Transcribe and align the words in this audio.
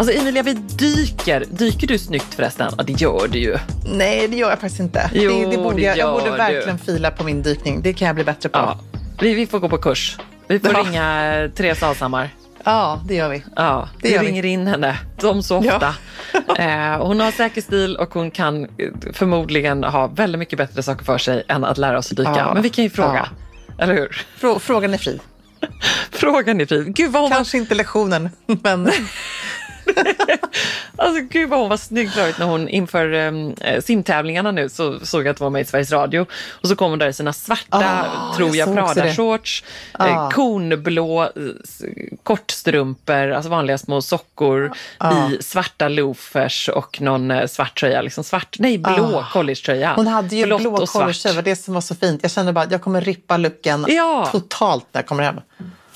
Alltså 0.00 0.14
Emilia, 0.14 0.42
vi 0.42 0.52
dyker. 0.54 1.44
Dyker 1.50 1.86
du 1.86 1.98
snyggt 1.98 2.34
förresten? 2.34 2.72
Ja, 2.78 2.82
det 2.82 2.92
gör 2.92 3.28
du 3.28 3.38
ju. 3.38 3.56
Nej, 3.84 4.28
det 4.28 4.36
gör 4.36 4.50
jag 4.50 4.58
faktiskt 4.60 4.80
inte. 4.80 5.10
Jo, 5.14 5.30
det, 5.30 5.50
det 5.50 5.56
borde 5.62 5.82
jag, 5.82 5.96
jag 5.98 6.12
borde 6.20 6.30
verkligen 6.36 6.76
du. 6.76 6.92
fila 6.92 7.10
på 7.10 7.24
min 7.24 7.42
dykning. 7.42 7.82
Det 7.82 7.92
kan 7.92 8.06
jag 8.06 8.14
bli 8.14 8.24
bättre 8.24 8.48
på. 8.48 8.58
Ja. 8.58 8.78
Vi, 9.20 9.34
vi 9.34 9.46
får 9.46 9.58
gå 9.58 9.68
på 9.68 9.78
kurs. 9.78 10.18
Vi 10.48 10.60
får 10.60 10.72
Ja. 10.72 10.78
ringa 10.78 11.48
Therese 11.56 11.82
Alshammar. 11.82 12.30
Ja, 12.64 13.00
det 13.08 13.14
gör 13.14 13.28
vi. 13.28 13.42
Ja, 13.56 13.88
Det 14.02 14.08
vi 14.08 14.14
gör 14.14 14.20
vi. 14.20 14.26
ringer 14.28 14.44
in 14.44 14.66
henne 14.66 14.98
som 15.18 15.42
så 15.42 15.62
Ja. 15.64 15.74
ofta. 15.74 15.94
eh, 16.62 17.06
hon 17.06 17.20
har 17.20 17.30
säker 17.32 17.60
stil 17.60 17.96
och 17.96 18.14
hon 18.14 18.30
kan 18.30 18.64
eh, 18.64 18.68
förmodligen 19.12 19.84
ha 19.84 20.06
väldigt 20.06 20.38
mycket 20.38 20.58
bättre 20.58 20.82
saker 20.82 21.04
för 21.04 21.18
sig 21.18 21.42
än 21.48 21.64
att 21.64 21.78
lära 21.78 21.98
oss 21.98 22.10
att 22.10 22.16
dyka. 22.16 22.34
Ja. 22.36 22.54
Men 22.54 22.62
vi 22.62 22.68
kan 22.70 22.84
ju 22.84 22.90
fråga, 22.90 23.28
eller 23.78 23.94
hur? 23.94 24.26
Frå- 24.40 24.58
Frågan 24.58 24.94
är 24.94 24.98
fri. 24.98 25.20
Frågan 26.10 26.60
är 26.60 26.66
fri. 26.66 26.84
Gud 26.88 27.12
vad 27.12 27.32
Kanske 27.32 27.58
inte 27.58 27.74
lektionen, 27.74 28.30
men... 28.46 28.90
alltså, 30.96 31.22
gud 31.30 31.48
vad 31.50 31.58
hon 31.60 31.68
var 31.68 31.76
snygg 31.76 32.12
förut 32.12 32.38
när 32.38 32.46
hon 32.46 32.68
inför 32.68 33.12
um, 33.12 33.54
simtävlingarna 33.84 34.50
nu 34.50 34.68
så 34.68 35.00
såg 35.00 35.20
jag 35.20 35.28
att 35.28 35.38
hon 35.38 35.44
var 35.46 35.50
med 35.50 35.62
i 35.62 35.64
Sveriges 35.64 35.92
Radio. 35.92 36.26
Och 36.50 36.68
så 36.68 36.76
kom 36.76 36.90
hon 36.90 36.98
där 36.98 37.08
i 37.08 37.12
sina 37.12 37.32
svarta, 37.32 38.00
Ah, 38.04 38.34
tror 38.36 38.56
jag 38.56 38.68
jag. 38.68 38.76
Prada-shorts, 38.76 39.64
Ah. 39.92 40.06
eh, 40.08 40.30
konblå 40.30 41.22
eh, 41.22 41.28
s- 41.64 41.82
kortstrumpor, 42.22 43.30
alltså 43.30 43.50
vanliga 43.50 43.78
små 43.78 44.02
sockor 44.02 44.72
Ah. 44.98 45.28
i 45.30 45.42
svarta 45.42 45.88
loafers 45.88 46.68
och 46.68 47.00
någon 47.00 47.30
eh, 47.30 47.46
svart 47.46 47.80
tröja. 47.80 48.02
Liksom 48.02 48.24
svart, 48.24 48.56
nej, 48.58 48.78
blå 48.78 49.18
Ah. 49.18 49.32
collegetröja. 49.32 49.92
Hon 49.96 50.06
hade 50.06 50.36
ju 50.36 50.44
Blått 50.44 50.60
blå 50.60 50.86
collegetröja, 50.86 51.32
det 51.32 51.36
var 51.36 51.42
det 51.42 51.56
som 51.56 51.74
var 51.74 51.80
så 51.80 51.94
fint. 51.94 52.18
Jag 52.22 52.30
kände 52.30 52.52
bara 52.52 52.64
att 52.64 52.72
jag 52.72 52.82
kommer 52.82 53.00
rippa 53.00 53.36
looken 53.36 53.86
Ja. 53.88 54.28
totalt 54.32 54.86
när 54.92 54.98
jag 55.00 55.06
kommer 55.06 55.22
hem. 55.22 55.40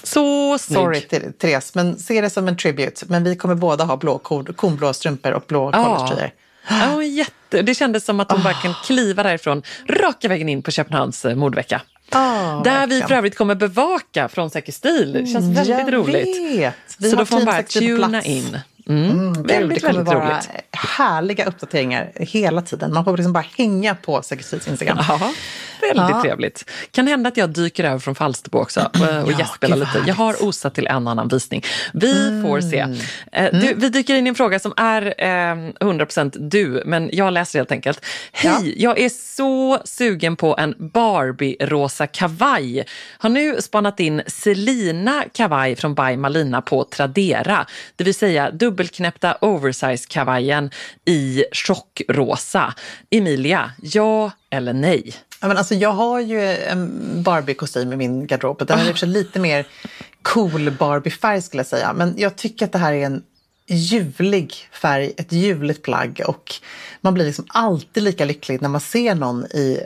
Så. 0.04 0.58
Sorry 0.58 1.00
Therese, 1.38 1.74
men 1.74 1.98
se 1.98 2.20
det 2.20 2.30
som 2.30 2.48
en 2.48 2.56
tribute. 2.56 3.06
Men 3.08 3.24
vi 3.24 3.36
kommer 3.36 3.54
båda 3.54 3.84
ha 3.84 3.96
blå, 3.96 4.18
konblå 4.56 4.92
strumpor 4.92 5.32
och 5.32 5.44
blå 5.48 5.72
collegetröjor. 5.72 6.30
Ja, 6.68 7.02
jätte, 7.02 7.62
det 7.62 7.74
kändes 7.74 8.04
som 8.04 8.20
att 8.20 8.32
hon 8.32 8.42
bara 8.42 8.54
kan 8.54 8.74
kliva 8.84 9.22
därifrån 9.22 9.62
raka 9.88 10.28
vägen 10.28 10.48
in 10.48 10.62
på 10.62 10.70
Köpenhamns 10.70 11.24
eh, 11.24 11.34
modevecka. 11.34 11.82
Ah, 12.10 12.60
Där 12.62 12.86
vi 12.86 13.02
för 13.02 13.14
övrigt 13.14 13.36
kommer 13.36 13.54
bevaka 13.54 14.28
från 14.28 14.50
Säker 14.50 14.72
stil. 14.72 15.12
Det 15.12 15.26
känns 15.26 15.58
väldigt 15.58 15.78
jag 15.78 15.92
roligt. 15.94 16.36
Vi 16.98 17.10
Så 17.10 17.16
då 17.16 17.24
får 17.26 17.36
man 17.36 17.44
bara 17.44 17.62
tuna 17.62 18.08
plats. 18.08 18.26
in. 18.26 18.58
Mm. 18.88 19.10
Mm, 19.10 19.32
väldigt, 19.32 19.48
det 19.48 19.80
kommer 19.80 19.94
väldigt 19.94 20.14
vara 20.14 20.34
roligt. 20.34 20.48
härliga 20.72 21.44
uppdateringar 21.44 22.12
hela 22.16 22.62
tiden. 22.62 22.92
Man 22.94 23.04
får 23.04 23.16
liksom 23.16 23.32
bara 23.32 23.44
hänga 23.58 23.94
på 23.94 24.22
Säkerhetsstils 24.22 24.68
Instagram. 24.68 24.98
Ja, 25.08 25.32
väldigt 25.80 25.96
Ja. 26.16 26.22
trevligt. 26.22 26.70
Kan 26.90 27.06
hända 27.06 27.28
att 27.28 27.36
jag 27.36 27.50
dyker 27.50 27.84
över 27.84 27.98
från 27.98 28.14
Falsterbo 28.14 28.58
också 28.58 28.80
eh, 28.80 29.22
och 29.22 29.32
Ja, 29.32 29.38
gästspelar 29.38 29.76
lite. 29.76 30.02
Jag 30.06 30.14
har 30.14 30.44
osat 30.44 30.74
till 30.74 30.86
en 30.86 31.08
annan 31.08 31.28
visning. 31.28 31.62
Vi 31.92 32.42
får 32.46 32.60
se. 32.60 32.78
Eh, 33.32 33.50
Du, 33.60 33.74
vi 33.76 33.88
dyker 33.88 34.14
in 34.14 34.26
i 34.26 34.28
en 34.28 34.34
fråga 34.34 34.58
som 34.58 34.72
är 34.76 35.06
eh, 35.18 35.54
100% 35.80 36.48
du, 36.48 36.82
men 36.86 37.10
jag 37.12 37.32
läser 37.32 37.58
helt 37.58 37.72
enkelt. 37.72 38.00
Hej, 38.32 38.74
jag 38.82 38.98
är 39.00 39.08
så 39.08 39.78
sugen 39.84 40.36
på 40.36 40.56
en 40.58 40.74
Barbie-rosa 40.78 42.06
kavaj. 42.06 42.84
Har 43.18 43.30
nu 43.30 43.62
spanat 43.62 44.00
in 44.00 44.22
Selina 44.26 45.24
kavaj 45.32 45.76
från 45.76 45.94
By 45.94 46.16
Malina 46.16 46.62
på 46.62 46.84
Tradera. 46.84 47.66
Det 47.96 48.04
vill 48.04 48.14
säga 48.14 48.50
dubbelknäppta 48.74 49.36
oversize-kavajen 49.40 50.70
i 51.04 51.44
tjockrosa. 51.52 52.74
Emilia, 53.10 53.72
ja 53.82 54.30
eller 54.50 54.72
nej? 54.72 55.14
Ja, 55.40 55.48
men 55.48 55.56
alltså, 55.56 55.74
jag 55.74 55.92
har 55.92 56.20
ju 56.20 56.40
en 56.40 56.90
Barbie-kostym 57.22 57.92
i 57.92 57.96
min 57.96 58.26
garderob. 58.26 58.66
Den 58.66 58.78
är 58.78 58.92
oh. 58.92 59.06
lite 59.06 59.40
mer 59.40 59.66
cool 60.22 60.70
Barbie-färg 60.70 61.42
skulle 61.42 61.60
jag 61.60 61.66
säga. 61.66 61.92
Men 61.92 62.14
jag 62.16 62.36
tycker 62.36 62.64
att 62.64 62.72
det 62.72 62.78
här 62.78 62.92
är 62.92 63.06
en 63.06 63.22
ljuvlig 63.66 64.54
färg, 64.72 65.12
ett 65.16 65.32
ljuvligt 65.32 65.82
plagg. 65.82 66.20
Och 66.26 66.54
man 67.00 67.14
blir 67.14 67.24
liksom 67.24 67.44
alltid 67.48 68.02
lika 68.02 68.24
lycklig 68.24 68.62
när 68.62 68.68
man 68.68 68.80
ser 68.80 69.14
någon 69.14 69.44
i 69.44 69.80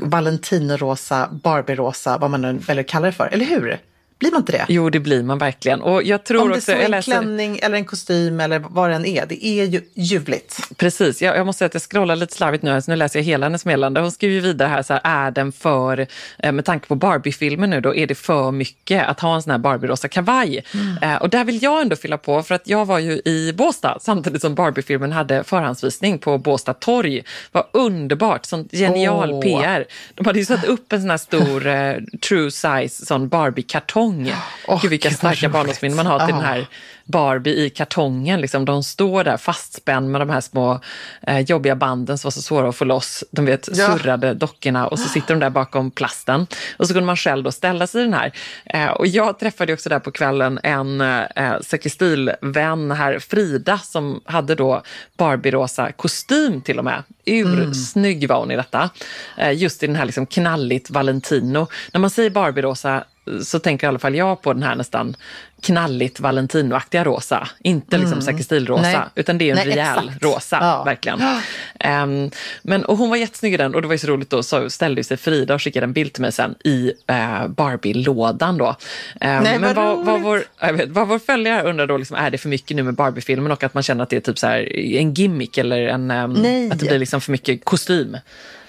Valentino-rosa, 0.00 1.28
Barbie-rosa, 1.32 2.18
vad 2.18 2.30
man 2.30 2.42
nu 2.42 2.52
väljer 2.52 2.84
att 2.84 2.90
kalla 2.90 3.06
det 3.06 3.12
för. 3.12 3.28
Eller 3.32 3.46
hur? 3.46 3.80
Blir 4.18 4.30
man 4.30 4.40
inte 4.40 4.52
det? 4.52 4.66
Jo, 4.68 4.90
det 4.90 5.00
blir 5.00 5.22
man 5.22 5.38
verkligen. 5.38 5.82
Och 5.82 6.02
jag 6.02 6.24
tror 6.24 6.42
Om 6.42 6.48
det 6.48 6.54
också, 6.54 6.64
så 6.64 6.72
är 6.72 6.84
en 6.84 6.90
läser, 6.90 7.12
klänning 7.12 7.58
eller 7.62 7.76
en 7.76 7.84
kostym 7.84 8.40
eller 8.40 8.58
vad 8.58 8.90
det 8.90 8.96
än 8.96 9.06
är, 9.06 9.26
det 9.26 9.46
är 9.46 9.64
ju 9.64 9.82
ljuvligt. 9.94 10.60
Precis, 10.76 11.22
jag, 11.22 11.36
jag 11.36 11.46
måste 11.46 11.58
säga 11.58 11.66
att 11.66 11.74
jag 11.74 11.82
scrollar 11.82 12.16
lite 12.16 12.34
slarvigt 12.34 12.64
nu, 12.64 12.82
så 12.82 12.90
nu 12.90 12.96
läser 12.96 13.18
jag 13.18 13.24
hela 13.24 13.46
hennes 13.46 13.64
meddelande. 13.64 14.00
Hon 14.00 14.12
skriver 14.12 14.40
vidare 14.40 14.68
här, 14.68 14.82
så 14.82 14.92
här, 14.92 15.00
är 15.04 15.30
den 15.30 15.52
för, 15.52 16.06
eh, 16.38 16.52
med 16.52 16.64
tanke 16.64 16.86
på 16.86 16.94
Barbie-filmen 16.94 17.70
nu 17.70 17.80
då, 17.80 17.94
är 17.94 18.06
det 18.06 18.14
för 18.14 18.50
mycket 18.50 19.08
att 19.08 19.20
ha 19.20 19.34
en 19.34 19.42
sån 19.42 19.50
här 19.50 19.58
Barbie-rosa 19.58 20.08
kavaj? 20.08 20.64
Mm. 20.74 20.96
Eh, 21.02 21.22
och 21.22 21.30
där 21.30 21.44
vill 21.44 21.62
jag 21.62 21.82
ändå 21.82 21.96
fylla 21.96 22.18
på, 22.18 22.42
för 22.42 22.54
att 22.54 22.68
jag 22.68 22.86
var 22.86 22.98
ju 22.98 23.12
i 23.24 23.52
Båstad 23.56 23.98
samtidigt 24.00 24.42
som 24.42 24.54
Barbie-filmen 24.54 25.12
hade 25.12 25.44
förhandsvisning 25.44 26.18
på 26.18 26.38
Båstad 26.38 26.74
torg. 26.74 27.22
var 27.52 27.66
underbart, 27.72 28.46
sånt 28.46 28.72
genial 28.72 29.32
Åh. 29.32 29.42
PR. 29.42 29.84
De 30.14 30.26
hade 30.26 30.38
ju 30.38 30.44
satt 30.44 30.64
upp 30.64 30.92
en 30.92 31.00
sån 31.00 31.10
här 31.10 31.16
stor 31.16 31.66
eh, 31.66 31.96
true 32.28 32.50
size 32.50 33.06
sån 33.06 33.28
Barbie-kartong. 33.28 34.13
Gud, 34.82 34.90
vilka 34.90 35.08
gud, 35.08 35.18
vad 35.22 35.32
starka 35.36 35.48
barndomsminnen 35.48 35.96
man 35.96 36.06
har 36.06 36.18
till 36.18 36.28
Ja. 36.28 36.36
den 36.36 36.44
här 36.44 36.66
Barbie 37.06 37.64
i 37.64 37.70
kartongen. 37.70 38.40
Liksom. 38.40 38.64
De 38.64 38.82
står 38.82 39.24
där 39.24 39.36
fastspänd 39.36 40.10
med 40.10 40.20
de 40.20 40.30
här 40.30 40.40
små 40.40 40.80
eh, 41.26 41.40
jobbiga 41.40 41.76
banden 41.76 42.18
som 42.18 42.26
var 42.28 42.32
så 42.32 42.42
svåra 42.42 42.68
att 42.68 42.76
få 42.76 42.84
loss. 42.84 43.24
De 43.30 43.46
vet, 43.46 43.68
Ja. 43.72 43.86
surrade 43.98 44.34
dockorna 44.34 44.86
och 44.86 44.98
så 44.98 45.08
sitter 45.08 45.34
de 45.34 45.40
där 45.40 45.50
bakom 45.50 45.90
plasten. 45.90 46.46
Och 46.76 46.86
så 46.86 46.92
kunde 46.94 47.06
man 47.06 47.16
själv 47.16 47.44
då 47.44 47.52
ställa 47.52 47.86
sig 47.86 48.00
i 48.00 48.04
den 48.04 48.14
här. 48.14 48.32
Eh, 48.64 48.86
och 48.90 49.06
jag 49.06 49.38
träffade 49.38 49.72
också 49.72 49.88
där 49.88 49.98
på 49.98 50.10
kvällen 50.10 50.60
en 50.62 51.00
eh, 51.00 51.60
Säkerstil-vän 51.60 52.90
här, 52.90 53.18
Frida, 53.18 53.78
som 53.78 54.20
hade 54.24 54.54
då 54.54 54.82
Barbie-rosa 55.18 55.92
kostym 55.92 56.60
till 56.60 56.78
och 56.78 56.84
med. 56.84 57.02
Ursnygg 57.24 58.28
var 58.28 58.38
hon 58.38 58.50
i 58.50 58.56
detta. 58.56 58.90
Eh, 59.38 59.52
just 59.52 59.82
i 59.82 59.86
den 59.86 59.96
här 59.96 60.04
liksom 60.04 60.26
knalligt 60.26 60.90
Valentino. 60.90 61.66
När 61.92 62.00
man 62.00 62.10
säger 62.10 62.30
Barbie-rosa 62.30 63.04
så 63.42 63.58
tänker 63.58 63.86
i 63.86 63.88
alla 63.88 63.98
fall 63.98 64.14
jag 64.14 64.42
på 64.42 64.52
den 64.52 64.62
här 64.62 64.74
nästan 64.74 65.16
knalligt 65.62 66.20
Valentino-aktiga 66.20 67.04
rosa. 67.04 67.48
Inte 67.62 67.98
liksom 67.98 68.22
Säkerstil-rosa, 68.22 68.82
Nej. 68.82 68.98
utan 69.14 69.38
det 69.38 69.44
är 69.44 69.50
en 69.50 69.56
Nej, 69.56 69.66
rejäl 69.66 70.08
exakt. 70.08 70.24
rosa, 70.24 70.58
Ja. 70.60 70.84
verkligen. 70.84 71.22
Ehm, 71.80 72.30
men, 72.62 72.84
och 72.84 72.96
hon 72.96 73.10
var 73.10 73.16
jättesnygg 73.16 73.54
i 73.54 73.56
den 73.56 73.74
och 73.74 73.82
det 73.82 73.88
var 73.88 73.94
ju 73.94 73.98
så 73.98 74.06
roligt 74.06 74.30
då, 74.30 74.42
så 74.42 74.70
ställde 74.70 75.04
sig 75.04 75.16
Frida 75.16 75.54
och 75.54 75.62
skickade 75.62 75.84
en 75.84 75.92
bild 75.92 76.12
till 76.12 76.22
mig 76.22 76.32
sen 76.32 76.54
i 76.64 76.92
eh, 77.06 77.46
Barbie-lådan 77.48 78.58
då. 78.58 78.76
Nej, 79.20 79.58
men 79.58 79.74
vad 79.74 80.04
vad, 80.06 80.20
vår, 80.20 80.44
jag 80.60 80.72
vet, 80.72 80.88
vad 80.88 81.08
vår 81.08 81.18
följare 81.18 81.62
undrar 81.68 81.86
då, 81.86 81.96
liksom, 81.96 82.16
är 82.16 82.30
det 82.30 82.38
för 82.38 82.48
mycket 82.48 82.76
nu 82.76 82.82
med 82.82 82.94
Barbie-filmen 82.94 83.52
och 83.52 83.62
att 83.64 83.74
man 83.74 83.82
känner 83.82 84.02
att 84.02 84.10
det 84.10 84.16
är 84.16 84.20
typ 84.20 84.38
så 84.38 84.46
här, 84.46 84.76
en 84.76 85.14
gimmick 85.14 85.58
eller 85.58 85.86
en, 85.86 86.08
Nej. 86.08 86.70
att 86.70 86.78
det 86.78 86.86
blir 86.86 86.98
liksom 86.98 87.20
för 87.20 87.32
mycket 87.32 87.64
kostym? 87.64 88.16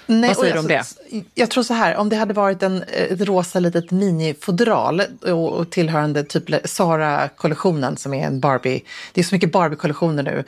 Nej, 0.07 0.27
Vad 0.27 0.37
säger 0.37 0.53
du 0.53 0.59
om 0.59 0.77
alltså, 0.77 0.95
Jag 1.33 1.49
tror 1.49 1.63
så 1.63 1.73
här, 1.73 1.95
om 1.95 2.09
det 2.09 2.15
hade 2.15 2.33
varit 2.33 2.63
en, 2.63 2.83
ett 2.87 3.21
rosa 3.21 3.59
litet 3.59 3.91
minifodral 3.91 5.01
och, 5.21 5.53
och 5.53 5.69
tillhörande 5.69 6.23
typ 6.23 6.67
Sara-kollektionen 6.69 7.97
som 7.97 8.13
är 8.13 8.27
en 8.27 8.39
Barbie. 8.39 8.81
Det 9.13 9.21
är 9.21 9.25
så 9.25 9.35
mycket 9.35 9.51
Barbie-kollektioner 9.51 10.23
nu. 10.23 10.43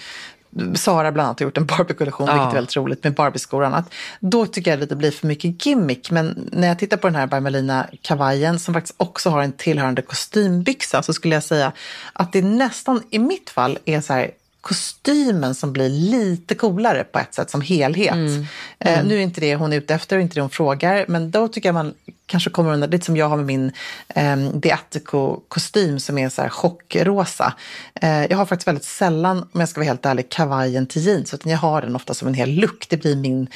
Sara 0.76 1.12
bland 1.12 1.28
annat 1.28 1.40
har 1.40 1.46
gjort 1.46 1.58
en 1.58 1.66
Barbie-kollektion, 1.66 2.28
Ja. 2.28 2.34
vilket 2.34 2.50
är 2.50 2.54
väldigt 2.54 2.76
roligt 2.76 3.04
med 3.04 3.14
Barbie-skor 3.14 3.62
och 3.62 3.68
annat. 3.68 3.94
Då 4.20 4.46
tycker 4.46 4.72
jag 4.72 4.84
att 4.84 4.90
det 4.90 4.96
blir 4.96 5.12
för 5.12 5.28
mycket 5.28 5.66
gimmick. 5.66 6.12
Men 6.12 6.50
när 6.52 6.68
jag 6.68 6.80
tittar 6.80 6.98
på 6.98 7.08
den 7.08 7.16
här 7.16 7.28
Barmelina-kavajen 7.28 8.60
som 8.60 8.74
faktiskt 8.74 8.96
också 8.98 9.30
har 9.30 9.44
en 9.44 9.52
tillhörande 9.52 10.02
kostymbyxa 10.02 11.04
så 11.04 11.14
skulle 11.14 11.36
jag 11.36 11.44
säga 11.44 11.72
att 12.14 12.34
det 12.34 12.42
nästan 12.42 13.02
i 13.10 13.20
mitt 13.20 13.50
fall 13.50 13.78
är 13.86 14.02
så 14.02 14.14
här 14.14 14.32
kostymen 14.62 15.56
som 15.56 15.74
blir 15.74 15.90
lite 15.90 16.56
coolare 16.56 17.04
på 17.04 17.20
ett 17.20 17.34
sätt 17.34 17.50
som 17.50 17.62
helhet. 17.62 18.48
Eh, 18.80 19.06
nu 19.06 19.16
är 19.16 19.20
inte 19.20 19.42
det 19.42 19.56
hon 19.56 19.74
är 19.74 19.78
ute 19.78 19.96
efter 19.96 20.16
och 20.16 20.22
inte 20.22 20.36
det 20.36 20.42
hon 20.42 20.50
frågar, 20.50 21.06
men 21.08 21.32
då 21.32 21.48
tycker 21.48 21.70
jag 21.70 21.74
man 21.74 21.94
kanske 22.26 22.50
kommer 22.50 22.74
undan, 22.74 22.90
lite 22.90 23.06
som 23.06 23.18
jag 23.18 23.30
har 23.30 23.38
med 23.38 23.46
min 23.46 23.72
eh, 24.08 24.36
Beatico-kostym 24.54 26.00
som 26.00 26.18
är 26.18 26.30
så 26.30 26.42
här 26.42 26.50
chockrosa. 26.50 27.54
Eh, 28.02 28.26
jag 28.26 28.38
har 28.38 28.46
faktiskt 28.46 28.68
väldigt 28.68 28.84
sällan, 28.84 29.38
om 29.52 29.60
jag 29.60 29.70
ska 29.70 29.80
vara 29.80 29.88
helt 29.88 30.06
ärlig, 30.06 30.30
kavajen 30.30 30.88
till 30.88 31.02
jeans, 31.02 31.34
utan 31.34 31.52
jag 31.52 31.60
har 31.60 31.82
den 31.82 31.96
ofta 31.96 32.14
som 32.14 32.28
en 32.28 32.34
hel 32.34 32.50
look. 32.50 32.86
Det 32.90 32.98
blir 32.98 33.16
min 33.16 33.48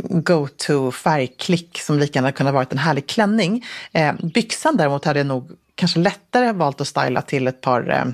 go-to 0.00 0.90
färgklick 0.90 1.80
som 1.80 1.98
lika 1.98 2.18
gärna 2.18 2.32
kunde 2.32 2.52
ha 2.52 2.54
varit 2.54 2.72
en 2.72 2.78
härlig 2.78 3.06
klänning. 3.06 3.64
Eh, 3.92 4.12
byxan 4.22 4.76
däremot 4.76 5.04
hade 5.04 5.18
jag 5.18 5.26
nog 5.26 5.50
kanske 5.74 5.98
lättare 5.98 6.52
valt 6.52 6.80
att 6.80 6.88
styla 6.88 7.22
till 7.22 7.46
ett 7.46 7.60
par 7.60 7.90
eh, 7.90 8.04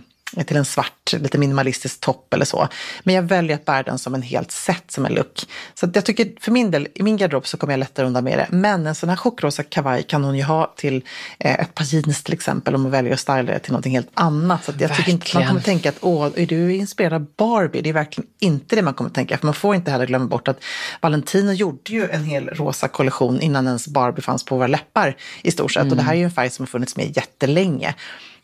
till 0.46 0.56
en 0.56 0.64
svart, 0.64 1.12
lite 1.12 1.38
minimalistisk 1.38 2.00
topp 2.00 2.34
eller 2.34 2.44
så. 2.44 2.68
Men 3.02 3.14
jag 3.14 3.22
väljer 3.22 3.56
att 3.56 3.64
bära 3.64 3.82
den 3.82 3.98
som 3.98 4.14
en 4.14 4.22
helt 4.22 4.50
set, 4.50 4.90
som 4.90 5.06
en 5.06 5.14
look. 5.14 5.46
Så 5.74 5.88
jag 5.94 6.04
tycker 6.04 6.32
för 6.40 6.52
min 6.52 6.70
del, 6.70 6.88
i 6.94 7.02
min 7.02 7.16
garderob 7.16 7.46
så 7.46 7.56
kommer 7.56 7.72
jag 7.72 7.78
lättare 7.78 8.06
undan 8.06 8.24
med 8.24 8.38
det. 8.38 8.46
Men 8.50 8.86
en 8.86 8.94
sån 8.94 9.08
här 9.08 9.16
chockrosa 9.16 9.62
kavaj 9.62 10.02
kan 10.02 10.24
hon 10.24 10.36
ju 10.36 10.42
ha 10.42 10.74
till 10.76 11.02
eh, 11.38 11.60
ett 11.60 11.74
par 11.74 11.84
jeans 11.84 12.22
till 12.22 12.34
exempel 12.34 12.74
om 12.74 12.82
hon 12.82 12.90
väljer 12.90 13.12
att 13.12 13.20
styla 13.20 13.42
det 13.42 13.58
till 13.58 13.72
någonting 13.72 13.92
helt 13.92 14.10
annat. 14.14 14.64
Så 14.64 14.72
jag 14.78 14.96
tycker 14.96 15.10
inte 15.12 15.26
man 15.34 15.40
Verkligen. 15.40 15.48
kommer 15.48 15.60
tänka 15.60 15.88
att 15.88 15.98
åh, 16.00 16.30
är 16.36 16.46
du 16.46 16.74
inspirerad 16.74 17.14
av 17.14 17.26
Barbie? 17.36 17.80
Det 17.80 17.88
är 17.88 17.92
verkligen 17.92 18.30
inte 18.40 18.76
det 18.76 18.82
man 18.82 18.94
kommer 18.94 19.10
tänka. 19.10 19.38
För 19.38 19.46
man 19.46 19.54
får 19.54 19.74
inte 19.74 19.90
heller 19.90 20.06
glömma 20.06 20.26
bort 20.26 20.48
att 20.48 20.64
Valentino 21.00 21.52
gjorde 21.52 21.92
ju 21.92 22.10
en 22.10 22.24
hel 22.24 22.48
rosa 22.48 22.88
kollektion 22.88 23.40
innan 23.40 23.66
ens 23.66 23.88
Barbie 23.88 24.22
fanns 24.22 24.44
på 24.44 24.56
våra 24.56 24.66
läppar 24.66 25.16
i 25.42 25.50
stort 25.50 25.72
sett. 25.72 25.90
Och 25.90 25.96
det 25.96 26.02
här 26.02 26.12
är 26.12 26.18
ju 26.18 26.24
en 26.24 26.30
färg 26.30 26.50
som 26.50 26.62
har 26.62 26.68
funnits 26.68 26.96
med 26.96 27.16
jättelänge. 27.16 27.94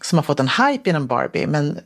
Som 0.03 0.19
har 0.19 0.23
fått 0.25 0.41
en 0.41 0.49
hype 0.49 0.91
genom 0.91 1.07
Barbie. 1.07 1.47
Men 1.47 1.79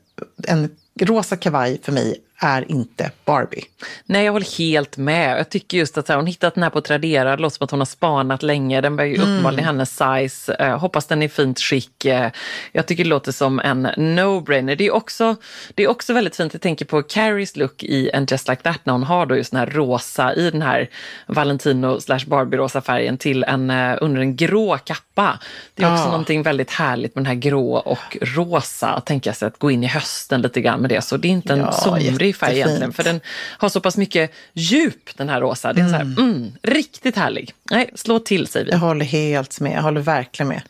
en 0.47 0.69
rosa 1.03 1.37
kavaj 1.37 1.81
för 1.83 1.93
mig 1.93 2.21
är 2.41 2.71
inte 2.71 3.11
Barbie. 3.25 3.65
Nej, 4.07 4.25
jag 4.25 4.33
håller 4.33 4.59
helt 4.59 4.97
med. 4.97 5.39
Jag 5.39 5.49
tycker 5.49 5.79
just 5.79 5.99
att 5.99 6.09
här, 6.09 6.17
hon 6.17 6.27
hittat 6.27 6.55
den 6.55 6.63
här 6.63 6.71
på 6.71 6.81
Tradera. 6.81 7.37
Det 7.37 7.43
låter 7.43 7.57
som 7.57 7.65
att 7.65 7.71
hon 7.71 7.81
har 7.81 7.85
spanat 7.87 8.43
länge. 8.43 8.81
Den 8.81 8.97
var 8.97 9.05
ju 9.05 9.17
uppenbarligen 9.17 9.65
hennes 9.65 9.97
size. 9.97 10.55
Eh, 10.55 10.79
hoppas 10.79 11.07
den 11.07 11.23
är 11.23 11.27
i 11.27 11.29
fint 11.29 11.61
skick. 11.61 12.05
Eh, 12.05 12.31
jag 12.73 12.87
tycker 12.87 13.05
det 13.05 13.11
låter 13.11 13.33
som 13.33 13.61
en 13.61 13.87
no-brainer. 13.87 14.77
Det 14.77 14.87
är, 14.87 14.95
också, 14.95 15.37
det 15.75 15.83
är 15.83 15.89
också 15.89 16.13
väldigt 16.13 16.37
fint. 16.37 16.53
Jag 16.55 16.63
tänker 16.63 16.85
på 16.85 17.03
Carries 17.03 17.57
look 17.57 17.83
i 17.83 18.11
En 18.11 18.27
Just 18.31 18.49
Like 18.49 18.63
That 18.63 18.81
när 18.85 18.93
hon 18.93 19.03
har 19.03 19.27
då 19.27 19.37
just 19.37 19.51
den 19.51 19.61
här 19.61 19.67
rosa 19.67 20.35
i 20.35 20.51
den 20.51 20.63
här 20.63 20.89
Valentino 21.27 22.01
slash 22.01 22.25
Barbie-rosa 22.27 22.81
färgen 22.81 23.19
till 23.19 23.45
en, 23.45 23.71
eh, 23.71 23.97
under 24.01 24.21
en 24.21 24.37
grå 24.37 24.79
kappa. 24.85 25.39
Det 25.75 25.83
är 25.83 25.93
också 25.93 26.05
Ja. 26.05 26.11
någonting 26.11 26.43
väldigt 26.43 26.71
härligt 26.71 27.15
med 27.15 27.25
den 27.25 27.29
här 27.29 27.35
grå 27.35 27.75
och 27.75 28.17
rosa. 28.21 29.01
Tänker 29.07 29.31
jag 29.31 29.37
sig 29.37 29.49
att 29.49 29.59
gå 29.59 29.71
in 29.71 29.85
i 29.85 29.87
hösten 29.87 30.43
lite 30.43 30.61
grann 30.61 30.83
med 30.89 30.97
det. 30.97 31.03
Så 31.03 31.17
det 31.17 31.29
är 31.29 31.33
inte 31.33 31.53
en 31.53 31.59
Ja, 31.59 31.73
somrig 31.73 32.37
färg 32.37 32.57
egentligen. 32.57 32.93
För 32.93 33.05
den 33.05 33.21
har 33.59 33.69
så 33.69 33.81
pass 33.81 33.97
mycket 33.97 34.33
djup, 34.53 35.17
den 35.17 35.29
här 35.29 35.41
rosa. 35.41 35.73
Det 35.73 35.81
är 35.81 35.89
så 35.89 35.95
här, 35.95 36.03
mm, 36.03 36.53
riktigt 36.63 37.17
härlig. 37.17 37.53
Nej, 37.71 37.91
slå 37.95 38.19
till 38.19 38.47
säger 38.47 38.67
vi. 38.67 38.73
Jag 38.73 38.79
håller 38.79 39.05
helt 39.05 39.61
med. 39.61 39.73
Jag 39.73 39.83
håller 39.83 40.01
verkligen 40.01 40.49
med. 40.49 40.63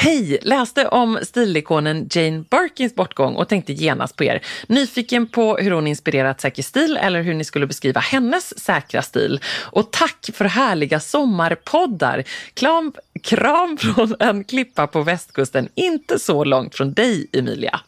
Hej! 0.00 0.38
Läste 0.42 0.88
om 0.88 1.18
stilikonen 1.22 2.08
Jane 2.10 2.44
Birkins 2.50 2.94
bortgång 2.94 3.34
och 3.34 3.48
tänkte 3.48 3.72
genast 3.72 4.16
på 4.16 4.24
er. 4.24 4.40
Nyfiken 4.66 5.26
på 5.26 5.56
hur 5.56 5.70
hon 5.70 5.86
inspirerat 5.86 6.40
säker 6.40 6.62
stil 6.62 6.96
eller 6.96 7.22
hur 7.22 7.34
ni 7.34 7.44
skulle 7.44 7.66
beskriva 7.66 8.00
hennes 8.00 8.64
säkra 8.64 9.02
stil. 9.02 9.40
Och 9.60 9.90
tack 9.90 10.30
för 10.34 10.44
härliga 10.44 11.00
sommarpoddar! 11.00 12.24
Kram, 12.54 12.92
kram 13.22 13.76
från 13.80 14.14
en 14.20 14.44
klippa 14.44 14.86
på 14.86 15.02
västkusten, 15.02 15.68
inte 15.74 16.18
så 16.18 16.44
långt 16.44 16.74
från 16.74 16.92
dig 16.92 17.26
Emilia. 17.32 17.80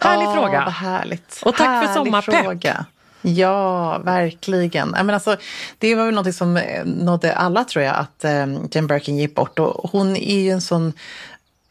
Härlig 0.00 0.26
Åh, 0.26 0.34
fråga! 0.34 0.64
Vad 0.64 0.74
härligt. 0.74 1.40
Och 1.44 1.56
tack 1.56 1.66
för 1.66 1.88
Härlig 1.88 1.94
sommarpepp. 1.94 2.44
fråga. 2.44 2.84
Ja, 3.22 3.98
verkligen. 3.98 4.94
Jag 4.96 5.06
menar, 5.06 5.14
alltså, 5.14 5.36
det 5.78 5.94
var 5.94 6.04
väl 6.04 6.14
något 6.14 6.34
som 6.34 6.56
eh, 6.56 6.84
nådde 6.84 7.34
alla 7.34 7.64
tror 7.64 7.84
jag, 7.84 7.96
att 7.96 8.24
eh, 8.24 8.46
Jane 8.70 8.88
Birkin 8.88 9.18
gick 9.18 9.34
bort. 9.34 9.58
Och 9.58 9.90
hon 9.90 10.16
är 10.16 10.40
ju 10.40 10.50
en 10.50 10.60
sån 10.60 10.92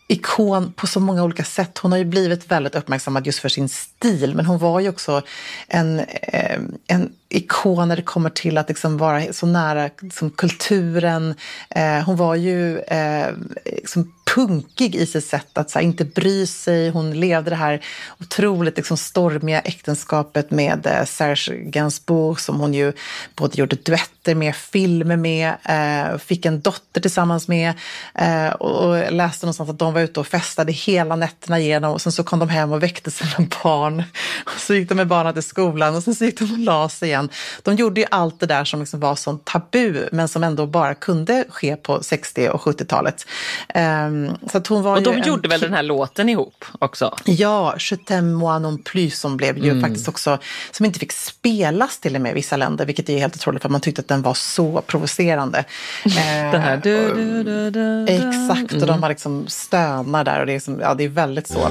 ikon 0.07 0.73
på 0.73 0.87
så 0.87 0.99
många 0.99 1.23
olika 1.23 1.43
sätt. 1.43 1.77
Hon 1.77 1.91
har 1.91 1.99
ju 1.99 2.05
blivit 2.05 2.51
väldigt 2.51 2.75
uppmärksammad 2.75 3.25
just 3.25 3.39
för 3.39 3.49
sin 3.49 3.69
stil, 3.69 4.35
men 4.35 4.45
hon 4.45 4.57
var 4.57 4.79
ju 4.79 4.89
också 4.89 5.21
en, 5.67 5.99
eh, 5.99 6.59
en 6.87 7.11
ikon 7.29 7.87
när 7.87 7.95
det 7.95 8.01
kommer 8.01 8.29
till 8.29 8.57
att 8.57 8.69
liksom 8.69 8.97
vara 8.97 9.33
så 9.33 9.45
nära 9.45 9.89
liksom, 10.01 10.29
kulturen. 10.29 11.35
Eh, 11.69 11.99
hon 12.05 12.15
var 12.15 12.35
ju 12.35 12.79
eh, 12.79 13.31
liksom, 13.65 14.13
punkig 14.35 14.95
i 14.95 15.05
sitt 15.05 15.25
sätt 15.25 15.57
att 15.57 15.69
så 15.69 15.79
här, 15.79 15.85
inte 15.85 16.05
bry 16.05 16.47
sig. 16.47 16.89
Hon 16.89 17.19
levde 17.19 17.49
det 17.49 17.55
här 17.55 17.85
otroligt 18.19 18.77
liksom, 18.77 18.97
stormiga 18.97 19.59
äktenskapet 19.59 20.51
med 20.51 20.85
eh, 20.85 21.05
Serge 21.05 21.57
Gainsbourg 21.57 22.39
som 22.39 22.59
hon 22.59 22.73
ju 22.73 22.93
både 23.35 23.57
gjorde 23.57 23.75
duetter 23.75 24.35
med, 24.35 24.55
filmer 24.55 25.15
med, 25.15 25.53
eh, 25.63 26.17
fick 26.17 26.45
en 26.45 26.61
dotter 26.61 27.01
tillsammans 27.01 27.47
med 27.47 27.73
eh, 28.15 28.49
och, 28.49 28.85
och 28.85 29.11
läste 29.11 29.45
någonstans 29.45 29.69
att 29.69 29.79
de 29.79 29.93
var 29.93 30.01
ute 30.01 30.19
och 30.19 30.27
festade 30.27 30.71
hela 30.71 31.15
nätterna 31.15 31.59
igenom 31.59 31.93
och 31.93 32.01
sen 32.01 32.11
så 32.11 32.23
kom 32.23 32.39
de 32.39 32.49
hem 32.49 32.71
och 32.71 32.83
väckte 32.83 33.11
sina 33.11 33.47
barn. 33.63 34.03
Och 34.45 34.61
så 34.61 34.73
gick 34.73 34.89
de 34.89 34.95
med 34.95 35.07
barnen 35.07 35.33
till 35.33 35.43
skolan 35.43 35.95
och 35.95 36.03
sen 36.03 36.15
så 36.15 36.25
gick 36.25 36.39
de 36.39 36.51
och 36.51 36.59
la 36.59 36.89
sig 36.89 37.09
igen. 37.09 37.29
De 37.63 37.75
gjorde 37.75 38.01
ju 38.01 38.07
allt 38.11 38.39
det 38.39 38.45
där 38.45 38.65
som 38.65 38.79
liksom 38.79 38.99
var 38.99 39.15
sånt 39.15 39.45
tabu 39.45 40.07
men 40.11 40.27
som 40.27 40.43
ändå 40.43 40.65
bara 40.65 40.93
kunde 40.93 41.45
ske 41.49 41.75
på 41.75 42.03
60 42.03 42.49
och 42.49 42.61
70-talet. 42.61 43.25
Eh, 43.69 44.09
Um, 44.25 44.37
så 44.51 44.61
hon 44.69 44.83
var 44.83 44.97
och 44.97 45.03
de 45.03 45.19
gjorde 45.19 45.45
en... 45.45 45.49
väl 45.49 45.59
den 45.59 45.73
här 45.73 45.83
låten 45.83 46.29
ihop 46.29 46.65
också? 46.79 47.15
Ja, 47.25 47.75
Je 47.77 47.95
t'aime 47.95 48.33
moi 48.33 48.59
non 48.59 48.77
plus 48.83 49.19
som 49.19 49.37
blev 49.37 49.57
ju 49.57 49.69
mm. 49.69 49.81
faktiskt 49.81 50.07
också, 50.07 50.37
som 50.71 50.85
inte 50.85 50.99
fick 50.99 51.11
spelas 51.11 51.99
till 51.99 52.15
och 52.15 52.21
med 52.21 52.31
i 52.31 52.35
vissa 52.35 52.57
länder, 52.57 52.85
vilket 52.85 53.09
är 53.09 53.17
helt 53.17 53.35
otroligt 53.35 53.61
för 53.61 53.69
man 53.69 53.81
tyckte 53.81 54.01
att 54.01 54.07
den 54.07 54.21
var 54.21 54.33
så 54.33 54.81
provocerande. 54.81 55.63
den 56.51 56.61
här 56.61 56.77
du, 56.77 57.13
du, 57.13 57.43
du, 57.43 57.71
du, 57.71 58.05
Exakt, 58.13 58.73
och 58.73 58.87
de 58.87 59.03
har 59.03 59.09
liksom 59.09 59.47
stönar 59.47 60.23
där 60.23 60.39
och 60.39 60.45
det 60.45 60.53
är, 60.53 60.59
som, 60.59 60.79
ja, 60.79 60.93
det 60.93 61.03
är 61.03 61.09
väldigt 61.09 61.47
så. 61.47 61.69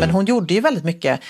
Men 0.00 0.10
hon 0.10 0.24
gjorde 0.24 0.54
ju 0.54 0.60
väldigt 0.60 0.84
mycket 0.84 1.20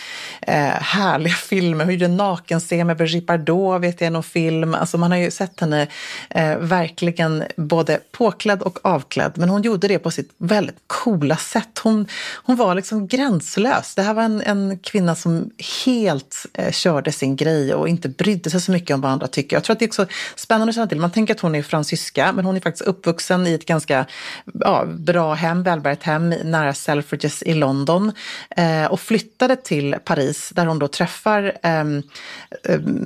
eh, 0.42 0.56
härliga 0.68 1.34
filmer. 1.48 1.84
Hon 1.84 1.94
gjorde 1.94 2.04
en 2.04 2.16
nakenscen 2.16 2.86
med 2.86 2.96
Brigitte 2.96 3.26
Bardot, 3.26 3.82
vet 3.82 4.00
jag, 4.00 4.12
någon 4.12 4.22
film. 4.22 4.74
Alltså 4.74 4.98
man 4.98 5.10
har 5.10 5.18
ju 5.18 5.30
sett 5.30 5.60
henne 5.60 5.86
eh, 6.30 6.56
verkligen 6.56 7.44
både 7.56 8.00
påklädd 8.12 8.62
och 8.62 8.78
avklädd. 8.82 9.32
Men 9.34 9.48
hon 9.48 9.62
gjorde 9.62 9.88
det 9.88 9.98
på 9.98 10.10
sitt 10.10 10.30
väldigt 10.38 10.76
coola 10.86 11.36
sätt. 11.36 11.78
Hon, 11.82 12.06
hon 12.34 12.56
var 12.56 12.74
liksom 12.74 13.06
gränslös. 13.06 13.94
Det 13.94 14.02
här 14.02 14.14
var 14.14 14.22
en, 14.22 14.40
en 14.40 14.78
kvinna 14.78 15.14
som 15.14 15.50
helt 15.86 16.46
eh, 16.54 16.72
körde 16.72 17.12
sin 17.12 17.36
grej 17.36 17.74
och 17.74 17.88
inte 17.88 18.08
brydde 18.08 18.50
sig 18.50 18.60
så 18.60 18.72
mycket 18.72 18.94
om 18.94 19.00
vad 19.00 19.12
andra 19.12 19.26
tycker. 19.26 19.56
Jag 19.56 19.64
tror 19.64 19.74
att 19.74 19.78
det 19.78 19.84
är 19.84 19.88
också 19.88 20.06
spännande 20.36 20.70
att 20.70 20.74
känna 20.74 20.86
till. 20.86 21.00
Man 21.00 21.10
tänker 21.10 21.34
att 21.34 21.40
hon 21.40 21.54
är 21.54 21.62
fransyska, 21.62 22.32
men 22.32 22.44
hon 22.44 22.56
är 22.56 22.60
faktiskt 22.60 22.88
uppvuxen 22.88 23.46
i 23.46 23.54
ett 23.54 23.66
ganska 23.66 24.06
ja, 24.60 24.84
bra 24.86 25.34
hem, 25.34 25.62
välbärgat 25.62 26.02
hem 26.02 26.28
nära 26.28 26.74
Selfridges 26.74 27.42
i 27.42 27.54
London 27.54 28.12
eh, 28.56 28.84
och 28.84 29.00
flyttade 29.00 29.56
till 29.56 29.96
Paris 30.04 30.52
där 30.54 30.66
hon 30.66 30.78
då 30.78 30.88
träffar 30.88 31.44
eh, 31.62 31.84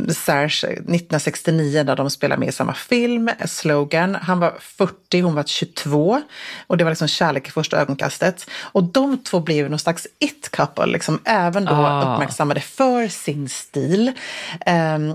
Serge 0.09 0.69
1969 0.69 1.83
där 1.83 1.97
de 1.97 2.11
spelar 2.11 2.37
med 2.37 2.49
i 2.49 2.53
samma 2.53 2.75
film, 2.75 3.31
Slogan. 3.47 4.15
Han 4.15 4.41
var 4.41 4.55
40, 4.61 5.21
hon 5.21 5.35
var 5.35 5.43
22 5.43 6.23
och 6.67 6.77
det 6.77 6.85
var 6.85 6.91
liksom 6.91 7.09
kärlek 7.09 7.49
i 7.49 7.51
första 7.51 7.81
ögonkastet. 7.81 8.51
Och 8.63 8.85
de 8.85 9.19
två 9.19 9.41
blev 9.41 9.71
någon 9.71 9.79
slags 9.79 10.07
it-couple, 10.19 10.87
liksom, 10.87 11.19
även 11.25 11.65
då 11.65 11.73
ah. 11.73 12.15
uppmärksammade 12.15 12.61
för 12.61 13.09
sin 13.09 13.49
stil. 13.49 14.13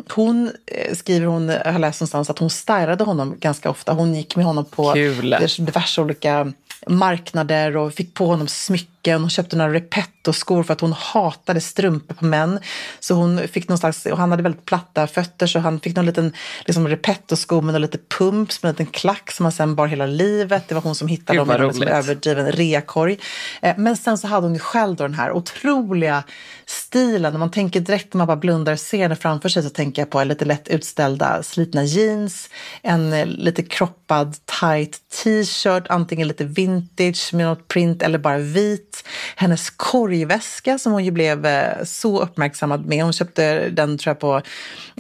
Hon 0.10 0.52
eh, 0.66 0.96
skriver, 0.96 1.28
hon 1.28 1.50
jag 1.50 1.72
har 1.72 1.80
läst 1.80 2.02
någonstans 2.02 2.30
att 2.30 2.40
hon 2.40 2.50
styrade 2.50 3.04
honom 3.04 3.36
ganska 3.40 3.70
ofta. 3.70 3.94
Hon 3.94 4.16
gick 4.16 4.36
med 4.36 4.46
honom 4.46 4.66
på 4.66 4.94
Kul. 4.94 5.36
diverse 5.58 6.02
olika 6.02 6.54
marknader 6.88 7.78
och 7.78 7.94
fick 7.94 8.14
på 8.14 8.26
honom 8.26 8.48
smycken. 8.48 8.95
Hon 9.14 9.30
köpte 9.30 9.56
några 9.56 9.74
Repetto-skor 9.74 10.64
för 10.64 10.74
att 10.74 10.82
hon 10.82 10.94
hatade 10.94 11.62
strumpor 11.62 12.16
på 12.16 12.26
män. 12.26 12.60
Så 13.00 13.14
hon 13.14 13.48
fick 13.48 13.70
någon 13.70 13.78
slags, 13.78 14.06
och 14.06 14.18
han 14.18 14.32
hade 14.32 14.44
väldigt 14.44 14.66
platta 14.66 15.08
fötter 15.08 15.48
så 15.48 15.60
han 15.60 15.80
fick 15.80 15.96
någon 15.96 16.06
liten 16.06 16.34
liksom 16.66 16.88
Repetto-sko 16.88 17.62
med 17.62 17.82
lite 17.82 17.98
pumps 18.18 18.64
med 18.64 18.70
en 18.70 18.74
liten 18.74 18.86
klack 18.86 19.32
som 19.32 19.46
han 19.46 19.52
sen 19.52 19.76
bar 19.76 19.88
hela 19.88 20.06
livet. 20.06 20.68
Det 20.68 20.76
var 20.76 20.82
hon 20.82 20.96
som 20.96 21.08
hittade 21.08 21.40
dem 21.40 21.52
i 21.52 21.54
en 21.54 21.68
liksom 21.68 21.88
överdriven 21.88 22.52
reakorg. 22.52 23.20
Eh, 23.62 23.74
men 23.78 23.98
sen 23.98 24.18
så 24.18 24.28
hade 24.28 24.48
hon 24.48 24.54
ju 24.54 24.60
själv 24.60 24.96
då 24.96 25.04
den 25.04 25.14
här 25.14 25.32
otroliga 25.32 26.24
stilen. 26.66 27.34
När 27.34 27.40
man 27.40 27.52
tänker 27.52 27.80
direkt 27.80 28.14
när 28.14 28.18
man 28.18 28.28
bara 28.28 28.38
blundar 28.38 28.74
och 28.74 28.80
ser 28.80 29.10
det 29.10 29.16
framför 29.16 29.50
sig 29.50 29.64
så 29.64 29.70
tänker 29.70 30.02
jag 30.02 30.10
på 30.10 30.24
lite 30.24 30.46
lätt 30.46 30.68
utställda 30.68 31.44
slitna 31.44 31.84
jeans, 31.84 32.50
en 32.82 33.14
eh, 33.14 33.26
lite 33.26 33.64
kroppad 33.64 34.36
tight 34.60 35.00
t-shirt, 35.24 35.84
antingen 35.90 36.28
lite 36.28 36.44
vintage 36.44 37.34
med 37.34 37.46
något 37.46 37.68
print 37.68 38.02
eller 38.04 38.18
bara 38.18 38.38
vit. 38.38 38.95
Hennes 39.36 39.70
korgväska 39.70 40.78
som 40.78 40.92
hon 40.92 41.06
ju 41.06 41.12
blev 41.12 41.46
eh, 41.46 41.84
så 41.84 42.22
uppmärksammad 42.22 42.86
med. 42.86 43.04
Hon 43.04 43.14
köpte 43.14 43.70
den 43.70 43.98
tror 43.98 44.12
jag 44.12 44.20
på 44.20 44.42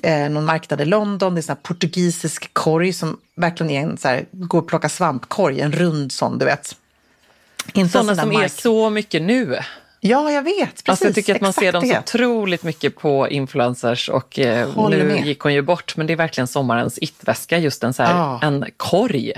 eh, 0.04 0.30
någon 0.30 0.46
marknad 0.46 0.82
i 0.82 0.86
London. 0.86 1.36
Det 1.36 1.38
är 1.38 1.40
en 1.40 1.44
sån 1.44 1.56
här 1.56 1.62
portugisisk 1.62 2.54
korg 2.54 2.94
som 2.94 3.18
verkligen 3.36 3.72
är 3.72 3.82
en 3.82 3.98
så 3.98 4.08
här, 4.08 4.26
gå 4.32 4.58
och 4.58 4.68
plocka 4.68 4.90
svampkorg, 4.90 5.62
en 5.62 5.72
rund 5.72 6.12
sån 6.12 6.38
du 6.38 6.46
vet. 6.46 6.76
Inte 7.74 7.92
Sådana 7.92 8.16
som 8.16 8.32
är 8.32 8.48
så 8.48 8.90
mycket 8.90 9.22
nu. 9.22 9.60
Ja, 10.08 10.32
jag 10.32 10.44
vet. 10.44 10.58
Precis, 10.58 10.90
alltså 10.90 11.06
jag 11.06 11.16
tycker 11.16 11.36
att 11.36 11.42
man 11.42 11.54
ser 11.54 11.72
dem 11.72 11.86
så 11.86 12.00
otroligt 12.00 12.64
mycket 12.64 12.96
på 12.96 13.30
influencers 13.30 14.10
och 14.10 14.40
eh, 14.40 14.90
nu 14.90 15.04
med. 15.04 15.26
gick 15.26 15.40
hon 15.40 15.54
ju 15.54 15.62
bort. 15.62 15.98
Men 15.98 16.08
det 16.08 16.14
är 16.14 16.18
verkligen 16.18 16.48
sommarens 16.48 17.00
it-väska, 17.02 17.58
just 17.58 17.84
en, 17.84 17.94
så 17.94 18.04
här, 18.04 18.18
ja. 18.18 18.40
en 18.44 18.66
korg. 18.78 19.34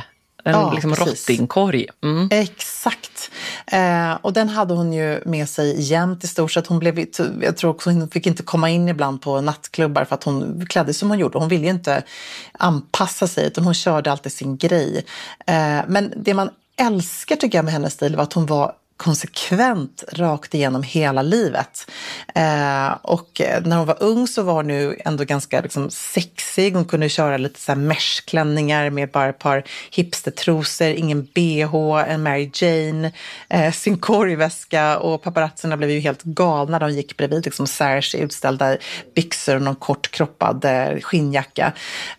En 0.48 0.54
ja, 0.54 0.72
liksom 0.74 0.96
rottingkorg. 0.96 1.86
Mm. 2.04 2.30
Exakt. 2.32 3.32
Eh, 3.66 4.14
och 4.22 4.34
den 4.34 4.50
hade 4.50 4.74
hon 4.74 4.94
ju 4.94 5.22
med 5.26 5.50
sig 5.50 5.82
jämt 5.82 6.24
i 6.24 6.28
stort 6.28 6.52
sett. 6.52 6.68
Hon 6.68 6.80
blev, 6.80 7.06
jag 7.42 7.58
tror 7.58 7.72
också 7.72 7.90
hon 7.90 8.10
fick 8.10 8.28
inte 8.28 8.44
komma 8.44 8.70
in 8.70 8.90
ibland 8.90 9.22
på 9.22 9.42
nattklubbar 9.42 10.06
för 10.06 10.16
att 10.16 10.24
hon 10.24 10.66
klädde 10.70 10.94
som 10.94 11.10
hon 11.10 11.20
gjorde. 11.20 11.38
Hon 11.38 11.50
ville 11.50 11.64
ju 11.64 11.72
inte 11.72 12.04
anpassa 12.52 13.28
sig 13.28 13.48
utan 13.48 13.64
hon 13.64 13.74
körde 13.74 14.12
alltid 14.12 14.32
sin 14.32 14.58
grej. 14.58 15.06
Eh, 15.48 15.80
men 15.88 16.14
det 16.16 16.34
man 16.34 16.50
älskar 16.78 17.36
tycker 17.36 17.58
jag 17.58 17.66
med 17.66 17.74
hennes 17.74 17.94
stil 17.94 18.16
var 18.16 18.24
att 18.24 18.34
hon 18.34 18.46
var 18.46 18.74
konsekvent 18.98 20.04
rakt 20.14 20.54
igenom 20.54 20.84
hela 20.84 21.22
livet. 21.22 21.92
Eh, 22.36 22.92
och 23.02 23.42
när 23.64 23.78
hon 23.78 23.88
var 23.88 24.04
ung 24.04 24.28
så 24.28 24.44
var 24.44 24.54
hon 24.54 24.68
nu 24.68 24.98
ändå 25.06 25.24
ganska 25.24 25.62
liksom, 25.62 25.90
sexig. 25.90 26.76
Hon 26.76 26.86
kunde 26.86 27.10
köra 27.10 27.38
lite 27.38 27.60
så 27.60 27.72
här 27.72 27.80
meshklänningar 27.80 28.90
med 28.90 29.12
bara 29.12 29.30
ett 29.30 29.40
par 29.40 29.64
hipstertrosor, 29.92 30.88
ingen 30.88 31.24
bh, 31.24 31.76
en 32.08 32.24
Mary 32.24 32.52
Jane, 32.54 33.12
eh, 33.50 33.72
sin 33.72 33.98
korgväska 33.98 35.00
och 35.00 35.24
paparazzerna 35.24 35.78
blev 35.78 35.90
ju 35.90 36.00
helt 36.00 36.24
galna. 36.24 36.80
De 36.80 36.92
gick 36.92 37.18
bredvid 37.18 37.46
liksom 37.46 37.68
Serge 37.68 38.18
utställda 38.18 38.78
byxor 39.16 39.56
och 39.56 39.62
någon 39.62 39.76
kort 39.76 40.12
kroppad 40.12 40.66
eh, 40.66 41.00
skinnjacka. 41.00 41.74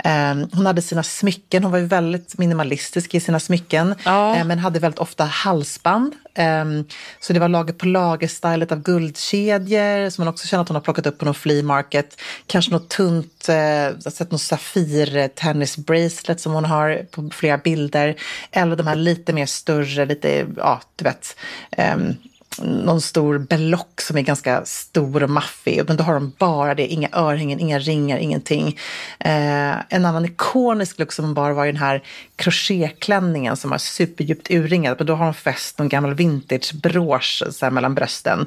Eh, 0.05 0.35
hon 0.53 0.67
hade 0.67 0.83
sina 0.83 1.03
smycken, 1.03 1.63
hon 1.63 1.73
var 1.73 1.79
ju 1.79 1.87
väldigt 1.87 2.39
minimalistisk 2.39 3.15
i 3.15 3.21
sina 3.21 3.41
smycken, 3.41 3.95
ja. 4.05 4.37
Eh, 4.37 4.45
men 4.45 4.59
hade 4.59 4.79
väldigt 4.79 4.99
ofta 4.99 5.25
halsband 5.25 6.15
Um, 6.39 6.68
Ehm, 6.69 6.85
så 7.21 7.33
det 7.33 7.41
var 7.41 7.49
lager 7.49 7.75
på 7.75 7.87
lager-stylet 7.87 8.73
av 8.73 8.83
guldkedjor 8.83 10.11
som 10.11 10.25
man 10.25 10.35
också 10.35 10.47
känner 10.47 10.63
att 10.63 10.69
hon 10.69 10.75
har 10.75 10.83
plockat 10.83 11.07
upp 11.07 11.19
på 11.19 11.25
någon 11.25 11.35
flea 11.35 11.63
market. 11.63 12.21
Kanske 12.47 12.71
något 12.71 12.89
tunt, 12.89 13.49
eh, 13.49 13.57
jag 13.57 14.05
har 14.05 14.11
sett 14.11 14.31
något 14.31 14.41
safir 14.41 15.29
tennis 15.29 15.77
bracelet 15.77 16.41
som 16.41 16.53
hon 16.53 16.65
har 16.65 17.07
på 17.11 17.31
flera 17.33 17.59
bilder. 17.59 18.17
Eller 18.53 18.77
de 18.77 18.87
här 18.87 18.97
lite 18.97 19.33
mer 19.33 19.47
större, 19.47 20.07
lite, 20.07 20.47
ja 20.57 20.81
du 20.97 21.05
vet, 21.05 21.37
um, 21.79 22.17
någon 22.63 23.01
stor 23.01 23.39
belock 23.39 24.01
som 24.01 24.17
är 24.17 24.23
ganska 24.23 24.65
stor 24.65 25.23
och 25.23 25.31
maffig. 25.31 25.83
Men 25.87 25.97
då 25.97 26.05
har 26.05 26.15
de 26.15 26.33
bara 26.39 26.75
det, 26.75 26.87
inga 26.87 27.09
örhängen, 27.13 27.61
inga 27.61 27.79
ringar, 27.79 28.19
ingenting. 28.19 28.79
Eh, 29.19 29.75
en 29.89 30.05
annan 30.05 30.25
ikonisk 30.25 30.99
look 30.99 31.13
som 31.13 31.25
hon 31.25 31.35
bar 31.35 31.51
var 31.51 31.65
ju 31.65 31.73
den 31.73 31.81
här 31.81 32.03
crochéklänningen 32.39 33.57
som 33.57 33.71
var 33.71 33.79
superdjupt 33.79 34.51
urringad. 34.51 34.95
Men 34.99 35.07
då 35.07 35.15
har 35.15 35.25
de 35.25 35.35
fäst 35.35 35.79
någon 35.79 35.89
gammal 35.89 36.15
vintagebrås 36.15 37.63
mellan 37.71 37.95
brösten. 37.95 38.47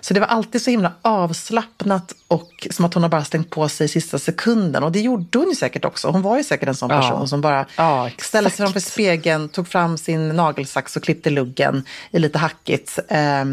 Så 0.00 0.14
det 0.14 0.20
var 0.20 0.26
alltid 0.26 0.62
så 0.62 0.70
himla 0.70 0.92
avslappnat 1.02 2.14
och 2.28 2.68
som 2.70 2.84
att 2.84 2.94
hon 2.94 3.02
har 3.02 3.10
bara 3.10 3.24
stängt 3.24 3.50
på 3.50 3.68
sig 3.68 3.88
sista 3.88 4.18
sekunden. 4.18 4.82
Och 4.82 4.92
det 4.92 5.00
gjorde 5.00 5.38
hon 5.38 5.48
ju 5.48 5.54
säkert 5.54 5.84
också. 5.84 6.08
Hon 6.08 6.22
var 6.22 6.36
ju 6.36 6.44
säkert 6.44 6.68
en 6.68 6.74
sån 6.74 6.88
person 6.88 7.20
ja. 7.20 7.26
som 7.26 7.40
bara 7.40 7.66
ja, 7.76 8.10
ställde 8.18 8.50
sig 8.50 8.56
framför 8.56 8.80
spegeln, 8.80 9.48
tog 9.48 9.68
fram 9.68 9.98
sin 9.98 10.28
nagelsax 10.28 10.96
och 10.96 11.02
klippte 11.02 11.30
luggen 11.30 11.84
i 12.10 12.18
lite 12.18 12.38
hackigt. 12.38 12.98
Eh, 13.08 13.44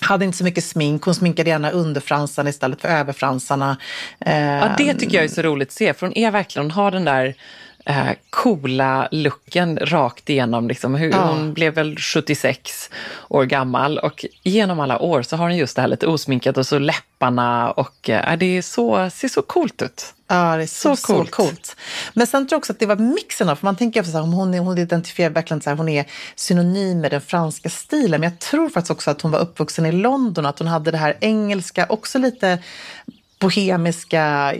hade 0.00 0.24
inte 0.24 0.38
så 0.38 0.44
mycket 0.44 0.64
smink. 0.64 1.02
Hon 1.04 1.14
sminkade 1.14 1.50
gärna 1.50 1.70
underfransarna 1.70 2.50
istället 2.50 2.80
för 2.80 2.88
överfransarna. 2.88 3.76
Ja, 4.18 4.74
det 4.78 4.94
tycker 4.94 5.14
jag 5.14 5.24
är 5.24 5.28
så 5.28 5.42
roligt 5.42 5.68
att 5.68 5.74
se. 5.74 5.94
För 5.94 6.06
hon 6.06 6.18
är 6.18 6.30
verkligen, 6.30 6.64
hon 6.64 6.70
har 6.70 6.90
den 6.90 7.04
där 7.04 7.34
eh, 7.84 8.10
coola 8.30 9.08
looken 9.10 9.78
rakt 9.82 10.30
igenom. 10.30 10.68
Liksom. 10.68 10.94
Hur, 10.94 11.10
ja. 11.10 11.26
Hon 11.26 11.54
blev 11.54 11.74
väl 11.74 11.96
76 11.96 12.90
år 13.28 13.44
gammal 13.44 13.98
och 13.98 14.24
genom 14.42 14.80
alla 14.80 14.98
år 14.98 15.22
så 15.22 15.36
har 15.36 15.44
hon 15.44 15.56
just 15.56 15.76
det 15.76 15.82
här 15.82 15.88
lite 15.88 16.06
osminkat 16.06 16.56
och 16.56 16.66
så 16.66 16.78
läpparna 16.78 17.70
och 17.70 18.10
eh, 18.10 18.38
det 18.38 18.46
är 18.46 18.62
så, 18.62 19.10
ser 19.10 19.28
så 19.28 19.42
coolt 19.42 19.82
ut. 19.82 20.14
Ja, 20.26 20.56
det 20.56 20.62
är 20.62 20.66
så, 20.66 20.96
så, 20.96 21.06
coolt. 21.06 21.30
så 21.30 21.36
coolt. 21.36 21.76
Men 22.14 22.26
sen 22.26 22.46
tror 22.46 22.56
jag 22.56 22.58
också 22.58 22.72
att 22.72 22.78
det 22.78 22.86
var 22.86 22.96
mixen 22.96 23.48
av, 23.48 23.56
för 23.56 23.66
man 23.66 23.76
tänker 23.76 24.00
att 24.00 24.12
hon, 24.12 24.54
hon 24.54 24.78
identifierar 24.78 25.30
verkligen 25.30 25.60
så 25.60 25.70
här, 25.70 25.76
hon 25.76 25.88
är 25.88 26.04
synonym 26.34 27.00
med 27.00 27.10
den 27.10 27.20
franska 27.20 27.68
stilen. 27.68 28.20
Men 28.20 28.30
jag 28.30 28.38
tror 28.38 28.68
faktiskt 28.68 28.90
också 28.90 29.10
att 29.10 29.22
hon 29.22 29.30
var 29.30 29.38
uppvuxen 29.38 29.86
i 29.86 29.92
London, 29.92 30.46
att 30.46 30.58
hon 30.58 30.68
hade 30.68 30.90
det 30.90 30.98
här 30.98 31.16
engelska, 31.20 31.86
också 31.88 32.18
lite 32.18 32.58
bohemiska, 33.44 34.54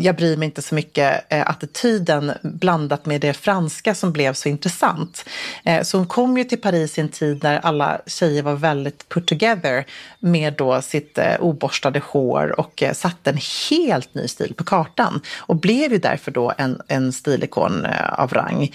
jag 0.00 0.16
bryr 0.16 0.36
mig 0.36 0.46
inte 0.46 0.62
så 0.62 0.74
mycket, 0.74 1.32
eh, 1.32 2.30
blandat 2.42 3.06
med 3.06 3.20
det 3.20 3.32
franska 3.32 3.94
som 3.94 4.12
blev 4.12 4.32
så 4.32 4.48
intressant. 4.48 5.24
Eh, 5.64 5.82
så 5.82 5.98
hon 5.98 6.06
kom 6.06 6.38
ju 6.38 6.44
till 6.44 6.60
Paris 6.60 6.98
i 6.98 7.00
en 7.00 7.08
tid 7.08 7.36
där 7.36 7.60
alla 7.62 8.00
tjejer 8.06 8.42
var 8.42 8.54
väldigt 8.54 9.08
put 9.08 9.26
together 9.26 9.84
med 10.18 10.54
då 10.54 10.82
sitt 10.82 11.18
eh, 11.18 11.40
oborstade 11.40 12.02
hår 12.06 12.60
och 12.60 12.82
satte 12.92 13.30
en 13.30 13.38
helt 13.70 14.14
ny 14.14 14.28
stil 14.28 14.54
på 14.54 14.64
kartan 14.64 15.20
och 15.38 15.56
blev 15.56 15.92
ju 15.92 15.98
därför 15.98 16.30
då 16.30 16.52
en, 16.58 16.80
en 16.88 17.12
stilikon 17.12 17.86
av 18.08 18.32
rang. 18.32 18.74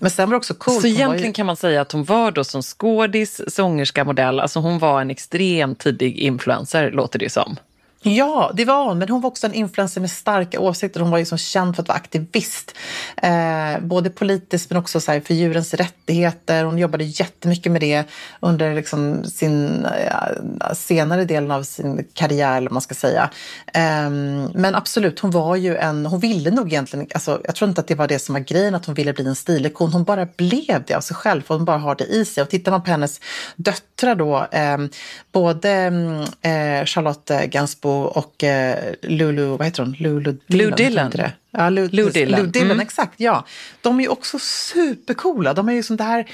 Men 0.00 0.10
sen 0.10 0.28
var 0.28 0.30
det 0.30 0.36
också 0.36 0.54
coolt. 0.54 0.80
Så 0.80 0.86
egentligen 0.86 1.26
ju... 1.26 1.32
kan 1.32 1.46
man 1.46 1.56
säga 1.56 1.80
att 1.80 1.92
hon 1.92 2.04
var 2.04 2.30
då 2.30 2.44
som 2.44 2.62
skådis, 2.62 3.54
sångerska, 3.54 4.04
modell, 4.04 4.40
alltså 4.40 4.60
hon 4.60 4.78
var 4.78 5.00
en 5.00 5.10
extremt 5.10 5.78
tidig 5.78 6.18
influencer 6.18 6.90
låter 6.90 7.18
det 7.18 7.32
som. 7.32 7.56
Ja, 8.02 8.50
det 8.54 8.64
var 8.64 8.84
hon. 8.84 8.98
Men 8.98 9.08
hon 9.08 9.20
var 9.20 9.30
också 9.30 9.46
en 9.46 9.54
influencer 9.54 10.00
med 10.00 10.10
starka 10.10 10.60
åsikter. 10.60 11.00
Hon 11.00 11.10
var 11.10 11.18
liksom 11.18 11.38
känd 11.38 11.76
för 11.76 11.82
att 11.82 11.88
vara 11.88 11.96
aktivist. 11.96 12.74
Eh, 13.16 13.80
både 13.80 14.10
politiskt 14.10 14.70
men 14.70 14.78
också 14.78 15.00
så 15.00 15.12
här, 15.12 15.20
för 15.20 15.34
djurens 15.34 15.74
rättigheter. 15.74 16.64
Hon 16.64 16.78
jobbade 16.78 17.04
jättemycket 17.04 17.72
med 17.72 17.80
det 17.80 18.04
under 18.40 18.74
liksom 18.74 19.24
sin 19.24 19.84
eh, 19.84 20.72
senare 20.74 21.24
delen 21.24 21.50
av 21.50 21.62
sin 21.62 22.04
karriär, 22.14 22.56
eller 22.56 22.70
man 22.70 22.82
ska 22.82 22.94
säga. 22.94 23.30
Eh, 23.74 24.10
men 24.54 24.74
absolut, 24.74 25.20
hon 25.20 25.30
var 25.30 25.56
ju 25.56 25.76
en... 25.76 26.06
Hon 26.06 26.20
ville 26.20 26.50
nog 26.50 26.66
egentligen... 26.66 27.06
Alltså, 27.14 27.40
jag 27.44 27.54
tror 27.54 27.68
inte 27.68 27.80
att 27.80 27.88
det 27.88 27.94
var 27.94 28.08
det 28.08 28.18
som 28.18 28.32
var 28.32 28.40
grejen, 28.40 28.74
att 28.74 28.86
hon 28.86 28.94
ville 28.94 29.12
bli 29.12 29.26
en 29.26 29.36
stilikon. 29.36 29.92
Hon 29.92 30.04
bara 30.04 30.26
blev 30.36 30.84
det 30.86 30.94
av 30.94 31.00
sig 31.00 31.16
själv. 31.16 31.42
Hon 31.46 31.64
bara 31.64 31.78
har 31.78 31.94
det 31.94 32.04
i 32.04 32.24
sig. 32.24 32.42
Och 32.42 32.50
tittar 32.50 32.72
man 32.72 32.82
på 32.82 32.90
hennes 32.90 33.20
döttrar 33.56 34.14
då, 34.14 34.46
ehm, 34.52 34.88
både 35.32 35.70
mm, 35.70 36.20
eh, 36.20 36.84
Charlotte 36.84 37.30
Gainsbourg 37.46 37.87
och 37.96 38.44
eh, 38.44 38.94
Lulu, 39.02 39.44
vad 39.44 39.64
heter 39.64 39.82
hon? 39.82 39.96
Lulu 39.98 40.36
Lou 40.46 40.70
Dillon. 40.70 41.12
Ja, 41.50 41.70
Lou, 41.70 41.88
Lou 41.92 42.10
Dillon. 42.10 42.40
Lou 42.40 42.46
Dillon 42.46 42.70
Mm. 42.70 42.80
exakt. 42.80 43.14
Ja. 43.16 43.44
De 43.80 43.98
är 43.98 44.02
ju 44.02 44.08
också 44.08 44.38
supercoola. 44.38 45.54
De 45.54 45.68
är 45.68 45.72
ju 45.72 45.82
som 45.82 45.96
det 45.96 46.04
här 46.04 46.26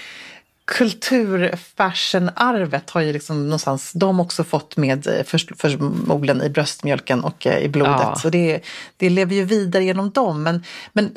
kulturfashionarvet 0.66 2.90
har 2.90 3.00
ju 3.00 3.12
liksom 3.12 3.44
någonstans 3.44 3.92
de 3.92 4.20
också 4.20 4.44
fått 4.44 4.76
med 4.76 5.06
eh, 5.06 5.24
för, 5.24 5.56
förmodligen 5.56 6.42
i 6.42 6.50
bröstmjölken 6.50 7.24
och 7.24 7.46
eh, 7.46 7.58
i 7.58 7.68
blodet. 7.68 7.96
Ja. 8.00 8.16
Så 8.16 8.30
det, 8.30 8.60
det 8.96 9.10
lever 9.10 9.34
ju 9.34 9.44
vidare 9.44 9.84
genom 9.84 10.10
dem. 10.10 10.42
Men, 10.42 10.64
men 10.92 11.04
eh, 11.04 11.12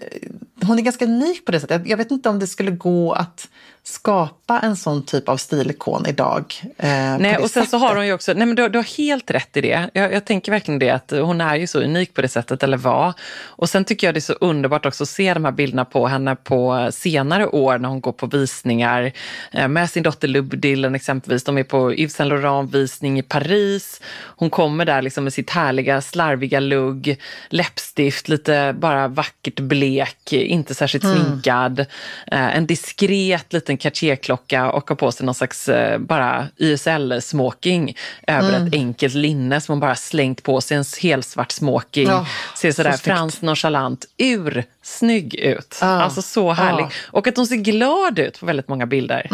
hon 0.67 0.79
är 0.79 0.83
ganska 0.83 1.05
unik 1.05 1.45
på 1.45 1.51
det 1.51 1.59
sättet. 1.59 1.81
Jag, 1.81 1.89
jag 1.89 1.97
vet 1.97 2.11
inte 2.11 2.29
om 2.29 2.39
det 2.39 2.47
skulle 2.47 2.71
gå 2.71 3.13
att 3.13 3.47
skapa 3.89 4.59
en 4.59 4.75
sån 4.75 5.05
typ 5.05 5.29
av 5.29 5.37
stilikon 5.37 6.05
idag. 6.07 6.53
Eh, 6.77 7.17
Nej, 7.19 7.37
och 7.37 7.49
sen 7.49 7.67
så 7.67 7.77
har 7.77 7.87
sättet. 7.87 7.97
hon 7.97 8.07
ju 8.07 8.13
också, 8.13 8.33
nej 8.33 8.45
men 8.45 8.55
du, 8.55 8.69
du 8.69 8.77
har 8.77 8.97
helt 8.97 9.31
rätt 9.31 9.57
i 9.57 9.61
det. 9.61 9.89
Jag, 9.93 10.13
jag 10.13 10.25
tänker 10.25 10.51
verkligen 10.51 10.79
det 10.79 10.89
att 10.89 11.11
hon 11.11 11.41
är 11.41 11.55
ju 11.55 11.67
så 11.67 11.79
unik 11.79 12.13
på 12.13 12.21
det 12.21 12.27
sättet, 12.27 12.63
eller 12.63 12.77
var. 12.77 13.13
Och 13.45 13.69
sen 13.69 13.85
tycker 13.85 14.07
jag 14.07 14.13
det 14.15 14.19
är 14.19 14.21
så 14.21 14.33
underbart 14.33 14.85
också 14.85 15.03
att 15.03 15.09
se 15.09 15.33
de 15.33 15.45
här 15.45 15.51
bilderna 15.51 15.85
på 15.85 16.07
henne 16.07 16.35
på 16.35 16.89
senare 16.91 17.47
år 17.47 17.77
när 17.77 17.89
hon 17.89 18.01
går 18.01 18.11
på 18.11 18.25
visningar 18.25 19.11
eh, 19.51 19.67
med 19.67 19.89
sin 19.89 20.03
dotter 20.03 20.27
Lou 20.27 20.41
Dillon 20.41 20.95
exempelvis. 20.95 21.43
De 21.43 21.57
är 21.57 21.63
på 21.63 21.93
Yves 21.93 22.13
Saint 22.13 22.29
Laurent-visning 22.29 23.19
i 23.19 23.23
Paris. 23.23 24.01
Hon 24.23 24.49
kommer 24.49 24.85
där 24.85 25.01
liksom 25.01 25.23
med 25.23 25.33
sitt 25.33 25.49
härliga 25.49 26.01
slarviga 26.01 26.59
lugg, 26.59 27.19
läppstift, 27.49 28.27
lite 28.27 28.75
bara 28.79 29.07
vackert 29.07 29.59
blek, 29.59 30.33
inte 30.33 30.75
särskilt 30.75 31.03
sminkad. 31.03 31.79
Eh, 31.79 32.57
en 32.57 32.65
diskret 32.65 33.53
liten 33.53 33.76
Cartier-klocka 33.77 34.71
och 34.71 34.89
har 34.89 34.95
på 34.95 35.11
sig 35.11 35.25
någon 35.25 35.35
slags 35.35 35.69
eh, 35.69 35.99
bara 35.99 36.47
YSL-smoking 36.57 37.97
över 38.27 38.67
ett 38.67 38.73
enkelt 38.73 39.13
linne 39.13 39.61
som 39.61 39.73
hon 39.73 39.79
bara 39.79 39.95
slängt 39.95 40.43
på 40.43 40.61
sig, 40.61 40.77
en 40.77 40.83
helsvart 41.01 41.51
smoking. 41.51 42.07
Ja, 42.07 42.25
Ser 42.57 42.71
sådär 42.71 42.91
så 42.91 42.97
franskt 42.97 43.41
nonchalant, 43.41 44.05
ursnygg 44.17 45.35
ut. 45.35 45.77
Ja, 45.81 45.87
Alltså 45.87 46.21
så 46.21 46.51
härlig. 46.53 46.83
ja. 46.83 46.89
Och 47.11 47.27
att 47.27 47.37
hon 47.37 47.47
ser 47.47 47.55
glad 47.55 48.19
ut 48.19 48.39
på 48.39 48.45
väldigt 48.45 48.67
många 48.67 48.85
bilder. 48.85 49.27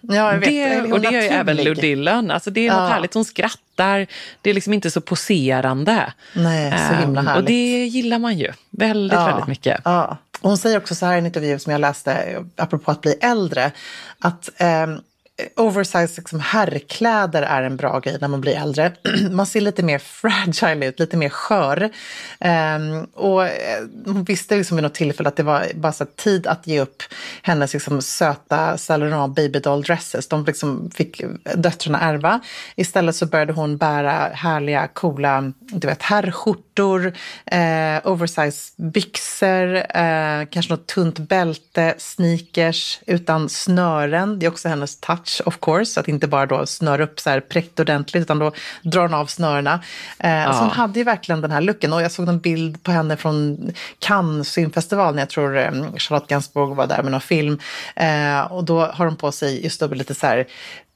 Ja, 0.00 0.32
jag 0.32 0.38
vet. 0.38 0.48
Det, 0.48 0.92
och 0.92 1.00
det 1.00 1.10
gör 1.10 1.22
ju 1.22 1.28
även. 1.28 1.56
Lou 1.56 1.74
Dillon. 1.74 2.30
Alltså 2.30 2.50
det 2.50 2.66
är 2.66 2.72
något 2.72 2.90
härligt, 2.90 3.14
hon 3.14 3.24
skrattar. 3.24 4.06
Det 4.42 4.50
är 4.50 4.54
liksom 4.54 4.72
inte 4.72 4.90
så 4.90 5.00
poserande. 5.00 6.12
Nej, 6.32 6.74
så 6.88 6.94
himla 6.94 7.22
härligt. 7.22 7.36
Och 7.42 7.44
det 7.46 7.86
gillar 7.86 8.18
man 8.18 8.38
ju 8.38 8.52
väldigt, 8.70 9.18
väldigt 9.18 9.46
mycket. 9.46 9.80
Hon 10.40 10.58
säger 10.58 10.78
också 10.78 10.94
så 10.94 11.06
här 11.06 11.14
i 11.14 11.18
en 11.18 11.26
intervju 11.26 11.58
som 11.58 11.72
jag 11.72 11.80
läste, 11.80 12.44
apropå 12.56 12.90
att 12.90 13.00
bli 13.00 13.12
äldre, 13.12 13.72
att 14.18 14.60
eh, 14.60 14.86
Oversized 15.56 16.16
liksom 16.16 16.40
herrkläder 16.40 17.42
är 17.42 17.62
en 17.62 17.76
bra 17.76 17.98
grej 17.98 18.18
när 18.20 18.28
man 18.28 18.40
blir 18.40 18.56
äldre. 18.56 18.92
Man 19.30 19.46
ser 19.46 19.60
lite 19.60 19.82
mer 19.82 19.98
fragile 19.98 20.86
ut, 20.86 21.00
lite 21.00 21.16
mer 21.16 21.28
skör. 21.28 21.90
Um, 22.40 23.04
och 23.04 23.46
eh, 23.46 23.84
hon 24.06 24.24
visste 24.24 24.56
liksom 24.56 24.76
vid 24.76 24.82
något 24.82 24.94
tillfälle 24.94 25.28
att 25.28 25.36
det 25.36 25.42
var 25.42 25.66
bara 25.74 25.92
så 25.92 26.04
tid 26.04 26.46
att 26.46 26.66
ge 26.66 26.80
upp 26.80 27.02
hennes 27.42 27.72
liksom 27.72 28.02
söta 28.02 28.78
Saint 28.78 29.00
Laurent 29.00 29.86
dresses. 29.86 30.28
De 30.28 30.44
liksom 30.44 30.90
fick 30.94 31.22
döttrarna 31.54 32.00
ärva. 32.00 32.40
Istället 32.76 33.16
så 33.16 33.26
började 33.26 33.52
hon 33.52 33.76
bära 33.76 34.30
härliga, 34.34 34.88
coola, 34.88 35.52
du 35.58 35.86
vet, 35.88 36.02
herrskjortor, 36.02 37.12
eh, 37.46 38.00
oversize 38.04 38.72
byxor, 38.76 39.76
eh, 39.76 40.46
kanske 40.50 40.72
något 40.72 40.86
tunt 40.86 41.18
bälte, 41.18 41.94
sneakers 41.98 43.00
utan 43.06 43.48
snören. 43.48 44.38
Det 44.38 44.46
är 44.46 44.50
också 44.50 44.68
hennes 44.68 45.00
touch 45.00 45.29
of 45.46 45.58
course, 45.60 46.00
att 46.00 46.08
inte 46.08 46.26
bara 46.26 46.46
då 46.46 46.66
snöra 46.66 47.04
upp 47.04 47.20
så 47.20 47.30
här 47.30 47.40
präkt 47.40 47.80
ordentligt 47.80 48.22
utan 48.22 48.38
då 48.38 48.52
drar 48.82 49.02
hon 49.02 49.14
av 49.14 49.26
snörena. 49.26 49.80
Eh, 50.18 50.52
Så 50.52 50.58
hon 50.58 50.70
hade 50.70 50.98
ju 50.98 51.04
verkligen 51.04 51.40
den 51.40 51.50
här 51.50 51.60
looken 51.60 51.92
och 51.92 52.02
jag 52.02 52.12
såg 52.12 52.28
en 52.28 52.40
bild 52.40 52.82
på 52.82 52.90
henne 52.90 53.16
från 53.16 53.70
Cannes 53.98 54.54
filmfestival 54.54 55.14
när 55.14 55.22
jag 55.22 55.30
tror 55.30 55.58
eh, 55.58 55.72
Charlotte 55.96 56.28
Gainsbourg 56.28 56.76
var 56.76 56.86
där 56.86 57.02
med 57.02 57.12
någon 57.12 57.20
film. 57.20 57.58
Eh, 57.96 58.40
och 58.40 58.64
då 58.64 58.80
har 58.86 59.06
hon 59.06 59.16
på 59.16 59.32
sig 59.32 59.64
just 59.64 59.80
då 59.80 59.86
lite 59.86 60.14
så 60.14 60.26
här 60.26 60.46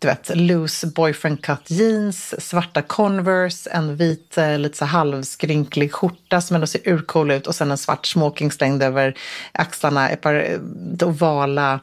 du 0.05 0.09
vet, 0.09 0.31
loose 0.35 0.87
boyfriend 0.87 1.43
cut 1.43 1.71
jeans, 1.71 2.47
svarta 2.49 2.83
Converse, 2.83 3.71
en 3.71 3.97
vit 3.97 4.39
eh, 4.39 4.59
lite 4.59 4.79
så 4.79 4.85
halvskrynklig 4.85 5.93
skjorta 5.93 6.41
som 6.41 6.55
ändå 6.55 6.67
ser 6.67 6.89
urcool 6.89 7.31
ut 7.31 7.47
och 7.47 7.55
sen 7.55 7.71
en 7.71 7.79
svart 7.79 8.07
smoking 8.07 8.53
slängd 8.53 8.83
över 8.83 9.15
axlarna, 9.53 10.11
ett 10.11 10.21
par 10.21 10.35
eh, 10.35 11.09
ovala 11.09 11.81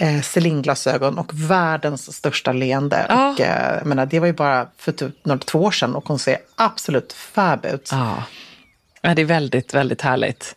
eh, 0.00 0.20
Celine-glasögon 0.20 1.18
och 1.18 1.30
världens 1.34 2.16
största 2.16 2.52
leende. 2.52 3.06
Ja. 3.08 3.30
Och, 3.30 3.40
eh, 3.40 3.74
jag 3.78 3.86
menar, 3.86 4.06
det 4.06 4.20
var 4.20 4.26
ju 4.26 4.32
bara 4.32 4.66
för 4.76 4.92
typ 4.92 5.24
några 5.24 5.38
två 5.38 5.58
år 5.62 5.70
sedan 5.70 5.94
och 5.94 6.08
hon 6.08 6.18
ser 6.18 6.38
absolut 6.56 7.12
fab 7.12 7.64
ut. 7.64 7.88
Ja. 7.92 8.22
Ja, 9.02 9.14
det 9.14 9.22
är 9.22 9.26
väldigt, 9.26 9.74
väldigt 9.74 10.02
härligt. 10.02 10.56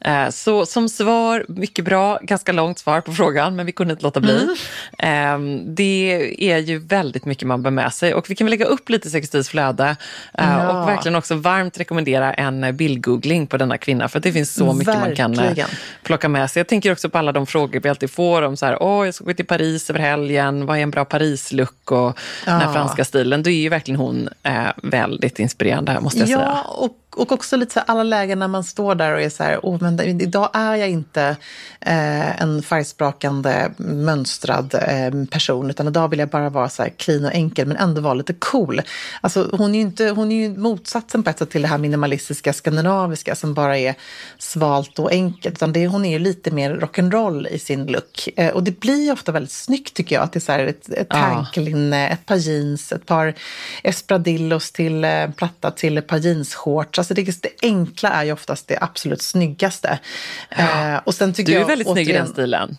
Eh, 0.00 0.28
Så 0.30 0.66
som 0.66 0.88
svar, 0.88 1.44
mycket 1.48 1.84
bra, 1.84 2.18
ganska 2.22 2.52
långt 2.52 2.78
svar 2.78 3.00
på 3.00 3.12
frågan, 3.12 3.56
men 3.56 3.66
vi 3.66 3.72
kunde 3.72 3.92
inte 3.92 4.02
låta 4.04 4.20
bli. 4.20 4.48
Mm. 4.98 5.58
Eh, 5.58 5.64
Det 5.66 6.34
är 6.52 6.58
ju 6.58 6.78
väldigt 6.78 7.24
mycket 7.24 7.48
man 7.48 7.62
bär 7.62 7.70
med 7.70 7.92
sig 7.94 8.14
och 8.14 8.30
vi 8.30 8.34
kan 8.34 8.44
väl 8.44 8.50
lägga 8.50 8.64
upp 8.64 8.88
lite 8.88 9.10
Sextils 9.10 9.48
flöde 9.48 9.96
eh, 10.38 10.44
Ja. 10.58 10.82
och 10.82 10.88
verkligen 10.88 11.16
också 11.16 11.34
varmt 11.34 11.80
rekommendera 11.80 12.34
en 12.34 12.76
bildgoogling 12.76 13.46
på 13.46 13.56
denna 13.56 13.78
kvinna 13.78 14.08
för 14.08 14.20
det 14.20 14.32
finns 14.32 14.54
så 14.54 14.72
mycket 14.72 14.94
man 15.00 15.14
kan 15.14 15.32
eh, 15.38 15.42
Verkligen. 15.44 15.68
plocka 16.02 16.28
med 16.28 16.50
sig. 16.50 16.60
Jag 16.60 16.68
tänker 16.68 16.92
också 16.92 17.10
på 17.10 17.18
alla 17.18 17.32
de 17.32 17.46
frågor 17.46 17.80
vi 17.80 17.88
alltid 17.88 18.10
får 18.10 18.42
om 18.42 18.56
så 18.56 18.66
här, 18.66 18.82
åh, 18.82 19.04
jag 19.04 19.14
ska 19.14 19.24
gå 19.24 19.32
till 19.34 19.46
Paris 19.46 19.90
över 19.90 20.00
helgen, 20.00 20.66
vad 20.66 20.78
är 20.78 20.82
en 20.82 20.90
bra 20.90 21.04
Paris-look 21.04 21.92
och 21.92 22.18
den 22.44 22.54
här 22.54 22.66
Ja. 22.66 22.72
franska 22.72 23.04
stilen. 23.04 23.42
Då 23.42 23.50
är 23.50 23.54
ju 23.54 23.68
verkligen 23.68 24.00
hon 24.00 24.28
väldigt 24.82 25.38
inspirerande, 25.38 26.00
måste 26.00 26.18
jag 26.18 26.28
säga. 26.28 26.40
Ja, 26.40 26.60
och, 26.62 26.90
och 27.16 27.32
också 27.32 27.56
lite 27.56 27.72
så 27.72 27.80
alla 27.80 28.02
lägen 28.02 28.38
när 28.38 28.48
man 28.48 28.64
står 28.64 28.94
där 28.94 29.12
och 29.12 29.20
är 29.20 29.28
så 29.28 29.42
här, 29.42 29.58
oh, 29.62 29.82
men 29.82 30.00
idag 30.20 30.50
är 30.52 30.74
jag 30.74 30.88
inte 30.90 31.36
eh, 31.80 32.42
en 32.42 32.62
färgsprakande 32.62 33.70
mönstrad 33.76 34.74
eh, 34.74 35.24
person, 35.30 35.70
utan 35.70 35.88
idag 35.88 36.08
vill 36.08 36.18
jag 36.18 36.28
bara 36.28 36.50
vara 36.50 36.68
så 36.68 36.82
här 36.82 36.90
clean 36.96 37.24
och 37.24 37.32
enkel, 37.32 37.68
men 37.68 37.76
ändå 37.76 38.00
vara 38.00 38.14
lite 38.14 38.34
cool. 38.34 38.82
Alltså, 39.20 39.48
hon 39.52 39.74
är 39.74 39.78
ju 39.78 39.80
inte, 39.80 40.08
hon 40.08 40.32
är 40.32 40.36
ju 40.36 40.58
motsatsen 40.58 41.22
på 41.22 41.30
ett 41.30 41.38
sätt 41.38 41.50
till 41.50 41.62
det 41.62 41.68
här 41.68 41.78
minimalistiska 41.78 42.52
skandinaviska 42.52 43.34
som 43.34 43.54
bara 43.54 43.78
är 43.78 43.94
svalt 44.38 44.98
och 44.98 45.10
enkelt, 45.10 45.56
utan 45.56 45.72
det, 45.72 45.86
hon 45.86 46.04
är 46.04 46.10
ju 46.10 46.18
lite 46.18 46.50
mer 46.50 46.74
rock'n'roll 46.74 47.48
i 47.48 47.58
sin 47.58 47.86
look. 47.86 48.28
Eh, 48.36 48.50
och 48.50 48.62
det 48.62 48.80
blir 48.80 49.12
ofta 49.12 49.32
väldigt 49.32 49.52
snyggt 49.52 49.94
tycker 49.94 50.16
jag, 50.16 50.22
att 50.22 50.32
det 50.32 50.38
är 50.38 50.40
så 50.40 50.52
här 50.52 50.66
ett, 50.66 50.88
ett 50.88 51.08
tanklinne, 51.08 52.08
ett 52.08 52.26
par 52.26 52.36
jeans, 52.36 52.92
ett 52.92 53.06
par 53.06 53.34
espadrillos 53.82 54.72
till 54.72 55.04
eh, 55.04 55.30
platta 55.36 55.70
till 55.70 55.98
ett 55.98 56.06
par 56.06 56.18
jeansshorts. 56.18 56.98
Alltså 57.04 57.14
det, 57.14 57.42
det 57.42 57.50
enkla 57.62 58.08
är 58.08 58.24
ju 58.24 58.32
oftast 58.32 58.68
det 58.68 58.78
absolut 58.80 59.22
snyggaste. 59.22 59.98
Eh, 60.50 60.96
och 61.04 61.14
sen 61.14 61.32
tycker 61.32 61.52
Du 61.52 61.56
är 61.56 61.60
jag, 61.60 61.66
väldigt 61.68 61.88
snygg 61.90 62.08
i 62.08 62.12
den 62.12 62.22
återigen- 62.26 62.32
stilen. 62.32 62.76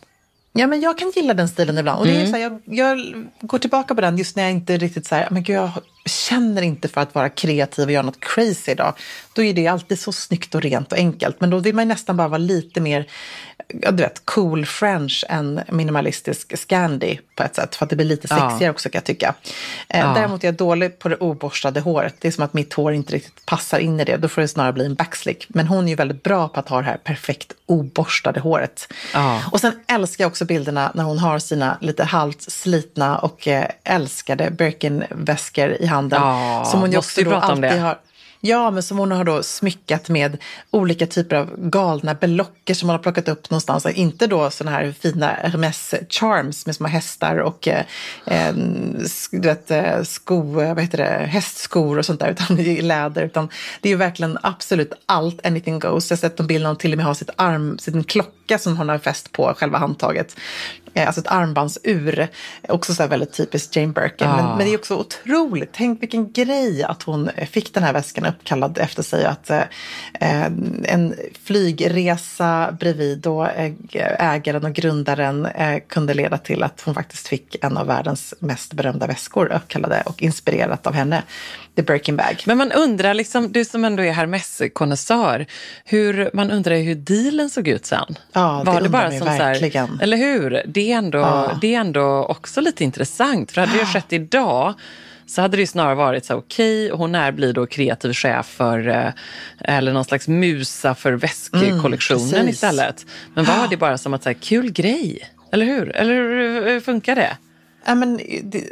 Ja, 0.54 0.68
men 0.68 0.82
jag 0.82 0.98
kan 0.98 1.12
gilla 1.16 1.34
den 1.34 1.50
stilen 1.50 1.78
ibland. 1.78 2.00
Och 2.00 2.06
det 2.06 2.12
Mm. 2.12 2.24
är 2.24 2.28
så 2.28 2.34
här, 2.34 2.40
jag, 2.44 2.62
jag 2.66 3.26
går 3.42 3.60
tillbaka 3.60 3.96
på 3.96 4.02
den 4.02 4.18
just 4.18 4.36
när 4.36 4.44
jag 4.44 4.52
inte 4.52 4.78
riktigt 4.78 5.08
så 5.08 5.16
här, 5.16 5.28
men 5.32 5.44
gud, 5.44 5.56
jag 5.56 5.72
känner 6.06 6.62
inte 6.62 6.88
för 6.88 7.02
att 7.02 7.16
vara 7.16 7.30
kreativ 7.30 7.86
och 7.86 7.92
göra 7.92 8.04
något 8.06 8.20
crazy 8.20 8.72
idag. 8.72 8.94
Då 9.34 9.44
är 9.44 9.54
det 9.54 9.68
alltid 9.68 10.00
så 10.00 10.12
snyggt 10.12 10.56
och 10.56 10.62
rent 10.62 10.92
och 10.92 10.98
enkelt. 10.98 11.42
Men 11.42 11.50
då 11.50 11.58
vill 11.60 11.76
man 11.76 11.88
nästan 11.88 12.18
bara 12.18 12.28
vara 12.28 12.38
lite 12.38 12.82
mer, 12.82 13.08
ja, 13.82 13.92
du 13.92 14.04
vet, 14.04 14.22
cool 14.26 14.66
French 14.66 15.24
än 15.30 15.62
minimalistisk 15.72 16.58
Scandi 16.58 17.20
på 17.36 17.44
ett 17.44 17.56
sätt. 17.56 17.76
För 17.76 17.86
att 17.86 17.90
det 17.90 17.96
blir 17.96 18.06
lite 18.06 18.28
Ja. 18.30 18.50
sexigare 18.50 18.72
också 18.72 18.90
kan 18.90 18.98
jag 19.00 19.06
tycka. 19.06 19.34
Eh, 19.90 20.00
Ja. 20.00 20.14
Däremot 20.16 20.44
är 20.44 20.48
jag 20.48 20.56
dålig 20.56 21.00
på 21.00 21.10
det 21.10 21.16
oborstade 21.18 21.80
håret. 21.80 22.16
Det 22.20 22.28
är 22.28 22.32
som 22.32 22.44
att 22.44 22.54
mitt 22.54 22.74
hår 22.74 22.94
inte 22.94 23.14
riktigt 23.14 23.46
passar 23.46 23.80
in 23.80 24.00
i 24.00 24.04
det. 24.06 24.18
Då 24.18 24.28
får 24.28 24.42
det 24.42 24.48
snarare 24.48 24.74
bli 24.74 24.86
en 24.86 24.96
backslick. 24.96 25.46
Men 25.50 25.68
hon 25.68 25.86
är 25.86 25.90
ju 25.90 25.96
väldigt 25.96 26.24
bra 26.24 26.48
på 26.48 26.60
att 26.60 26.70
ha 26.70 26.78
det 26.78 26.84
här 26.88 26.98
perfekt 26.98 27.54
oborstade 27.66 28.40
håret. 28.40 28.88
Ja. 29.14 29.42
Och 29.52 29.60
sen 29.62 29.72
älskar 29.88 30.24
jag 30.24 30.30
också 30.30 30.46
bilderna 30.46 30.92
när 30.96 31.04
hon 31.04 31.20
har 31.20 31.40
sina 31.40 31.78
lite 31.82 32.04
halvt 32.04 32.42
slitna 32.52 33.18
och 33.18 33.48
eh, 33.48 33.66
älskade 33.84 34.52
Birkin-väskor 34.52 35.70
i 35.80 35.86
handen. 35.96 36.22
Ja, 36.22 36.66
som 36.66 36.80
hon 36.80 36.92
ju 36.92 36.98
också 36.98 37.24
då 37.24 37.36
alltid 37.36 37.80
har 37.80 38.00
Ja, 38.48 38.72
men 38.72 38.84
som 38.84 38.98
hon 38.98 39.12
har 39.12 39.24
då 39.24 39.44
smyckat 39.44 40.10
med 40.10 40.38
olika 40.72 41.08
typer 41.08 41.36
av 41.36 41.50
galna 41.58 42.14
belocker 42.14 42.74
som 42.74 42.90
hon 42.90 42.94
har 42.94 43.04
plockat 43.04 43.28
upp 43.28 43.50
någonstans. 43.50 43.86
Inte 43.86 44.28
då 44.28 44.50
sådana 44.50 44.78
här 44.78 44.92
fina 45.00 45.28
Hermes 45.28 45.94
charms 46.10 46.66
med 46.66 46.76
små 46.76 46.88
hästar 46.88 47.38
och 47.38 47.68
eh, 47.68 47.86
du 49.32 49.48
vet, 49.48 49.72
eh, 49.72 50.04
sko, 50.04 50.42
vad 50.42 50.80
heter 50.82 50.98
det, 50.98 51.26
hästskor 51.26 51.98
och 51.98 52.06
sånt 52.06 52.20
där, 52.20 52.30
utan 52.30 52.60
i 52.60 52.82
läder. 52.82 53.24
Utan 53.24 53.50
det 53.82 53.90
är 53.90 53.92
ju 53.92 53.98
verkligen 53.98 54.38
absolut 54.44 54.94
allt, 55.06 55.46
anything 55.46 55.80
goes. 55.80 56.10
Jag 56.10 56.18
har 56.18 56.22
sett 56.22 56.40
en 56.40 56.48
bild 56.48 56.62
när 56.64 56.70
hon 56.70 56.78
till 56.78 56.92
och 56.92 56.98
med 56.98 57.06
har 57.06 57.14
sitt 57.14 57.30
arm, 57.36 57.78
sin 57.78 58.04
klocka 58.04 58.60
som 58.60 58.78
hon 58.78 58.90
har 58.90 58.98
fäst 58.98 59.32
på 59.32 59.54
själva 59.58 59.78
handtaget. 59.78 60.36
Eh, 60.96 61.08
alltså 61.08 61.22
ett 61.22 61.28
armbandsur. 61.28 62.28
Också 62.70 62.94
så 62.94 63.08
väldigt 63.08 63.34
typiskt 63.34 63.76
Jane 63.76 63.94
Birkin. 63.94 64.28
Ah. 64.28 64.36
Men, 64.36 64.46
men, 64.46 64.68
det 64.68 64.74
är 64.74 64.78
också 64.78 64.96
otroligt. 64.96 65.70
Tänk 65.74 66.02
vilken 66.02 66.32
grej 66.32 66.84
att 66.84 67.04
hon 67.04 67.30
fick 67.52 67.74
den 67.74 67.84
här 67.84 67.94
väskan 67.94 68.26
uppkallad 68.26 68.78
efter 68.78 69.04
sig. 69.04 69.26
Att 69.26 69.50
eh, 69.50 69.62
en 70.84 71.16
flygresa 71.44 72.72
bredvid 72.80 73.18
då 73.18 73.46
eh, 73.46 73.72
ägaren 74.20 74.66
och 74.66 74.74
grundaren 74.74 75.46
eh, 75.46 75.80
kunde 75.88 76.14
leda 76.14 76.38
till 76.38 76.64
att 76.64 76.82
hon 76.82 76.94
faktiskt 76.94 77.28
fick 77.28 77.56
en 77.62 77.78
av 77.78 77.88
världens 77.88 78.34
mest 78.40 78.74
berömda 78.74 79.08
väskor 79.08 79.52
uppkallade 79.52 80.04
och 80.06 80.22
inspirerat 80.22 80.88
av 80.88 80.94
henne. 80.94 81.24
The 81.76 81.82
Birkin 81.82 82.16
Bag. 82.16 82.44
Men 82.46 82.58
man 82.58 82.72
undrar, 82.72 83.14
liksom, 83.14 83.52
du 83.52 83.66
som 83.66 83.86
ändå 83.86 84.04
är 84.04 84.12
Hermes-konnässör, 84.12 85.46
hur, 85.86 86.30
man 86.34 86.52
undrar 86.52 86.76
hur 86.76 86.96
dealen 86.96 87.50
såg 87.50 87.68
ut 87.68 87.86
sen. 87.86 88.18
Ja, 88.34 88.62
det 88.66 88.72
Var 88.72 88.82
det 88.82 88.90
bara 88.90 89.12
som 89.12 89.28
verkligen. 89.28 89.88
Så 89.88 89.94
här, 89.94 90.04
eller 90.04 90.18
hur? 90.18 90.64
Det 90.68 90.92
är, 90.92 90.98
ändå, 90.98 91.18
ja. 91.18 91.58
det 91.62 91.76
är 91.76 91.80
ändå 91.80 92.26
också 92.26 92.62
lite 92.62 92.84
intressant. 92.84 93.52
För 93.52 93.62
hade 93.62 93.78
det 93.78 93.86
skett 93.86 94.14
idag 94.14 94.74
så 95.26 95.42
hade 95.42 95.58
det 95.58 95.68
snarare 95.68 95.96
varit 95.96 96.26
så 96.26 96.36
okej, 96.36 96.86
okay, 96.86 96.98
hon 96.98 97.16
är, 97.16 97.32
blir 97.32 97.54
då 97.54 97.66
kreativ 97.66 98.14
chef 98.14 98.46
för, 98.46 98.88
eh, 98.88 99.10
eller 99.60 99.94
någon 99.94 100.06
slags 100.06 100.28
musa 100.28 100.96
för 100.96 101.14
väskkollektionen 101.14 102.36
mm, 102.36 102.50
istället. 102.50 103.06
Men 103.34 103.46
var 103.46 103.68
det 103.70 103.78
bara 103.78 103.98
som 103.98 104.14
att, 104.14 104.24
så 104.24 104.30
här, 104.30 104.34
kul 104.34 104.72
grej? 104.72 105.30
Eller 105.52 105.66
hur? 105.66 105.96
Eller 105.96 106.14
hur 106.70 106.80
funkar 106.80 107.16
det? 107.16 107.38
Ja, 107.88 107.96
men, 107.96 108.20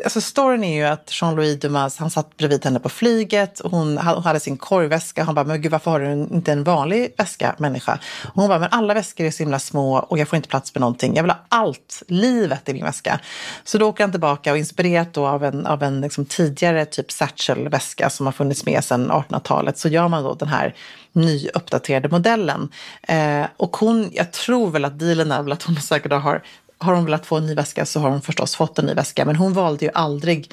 alltså, 0.03 0.21
storyn 0.21 0.63
är 0.63 0.75
ju 0.75 0.83
att 0.83 1.09
Jean-Louis 1.21 1.59
Dumas, 1.59 1.97
han 1.97 2.09
satt 2.09 2.37
bredvid 2.37 2.65
henne 2.65 2.79
på 2.79 2.89
flyget 2.89 3.59
och 3.59 3.71
hon, 3.71 3.97
hon 3.97 4.23
hade 4.23 4.39
sin 4.39 4.57
korgväska. 4.57 5.23
Han 5.23 5.35
bara, 5.35 5.45
men 5.45 5.61
gud 5.61 5.71
varför 5.71 5.91
har 5.91 5.99
du 5.99 6.11
inte 6.11 6.51
en 6.51 6.63
vanlig 6.63 7.13
väska 7.17 7.55
människa? 7.57 7.99
Och 8.23 8.41
hon 8.41 8.47
bara, 8.47 8.59
men 8.59 8.69
alla 8.71 8.93
väskor 8.93 9.25
är 9.25 9.31
så 9.31 9.43
himla 9.43 9.59
små 9.59 9.97
och 9.97 10.17
jag 10.17 10.27
får 10.27 10.37
inte 10.37 10.49
plats 10.49 10.75
med 10.75 10.81
någonting. 10.81 11.15
Jag 11.15 11.23
vill 11.23 11.31
ha 11.31 11.39
allt, 11.49 12.03
livet 12.07 12.69
i 12.69 12.73
min 12.73 12.83
väska. 12.83 13.19
Så 13.63 13.77
då 13.77 13.89
åker 13.89 14.03
han 14.03 14.11
tillbaka 14.11 14.51
och 14.51 14.57
inspirerat 14.57 15.13
då 15.13 15.27
av 15.27 15.43
en, 15.43 15.65
av 15.65 15.83
en 15.83 16.01
liksom 16.01 16.25
tidigare 16.25 16.85
typ 16.85 17.11
satchelväska 17.11 18.09
som 18.09 18.25
har 18.25 18.33
funnits 18.33 18.65
med 18.65 18.83
sedan 18.83 19.11
1800-talet 19.11 19.77
så 19.77 19.89
gör 19.89 20.07
man 20.07 20.23
då 20.23 20.33
den 20.33 20.47
här 20.47 20.75
nyuppdaterade 21.13 22.09
modellen. 22.09 22.69
Eh, 23.01 23.45
och 23.57 23.77
hon, 23.77 24.09
jag 24.13 24.31
tror 24.31 24.69
väl 24.69 24.85
att 24.85 24.99
dealen 24.99 25.31
är 25.31 25.43
väl 25.43 25.51
att 25.51 25.63
hon 25.63 25.75
säkert 25.75 26.11
har 26.11 26.43
har 26.83 26.93
hon 26.93 27.05
velat 27.05 27.25
få 27.25 27.37
en 27.37 27.45
ny 27.45 27.55
väska 27.55 27.85
så 27.85 27.99
har 27.99 28.09
hon 28.09 28.21
förstås 28.21 28.55
fått 28.55 28.79
en 28.79 28.85
ny 28.85 28.93
väska. 28.93 29.25
Men 29.25 29.35
hon 29.35 29.53
valde 29.53 29.85
ju 29.85 29.91
aldrig 29.93 30.51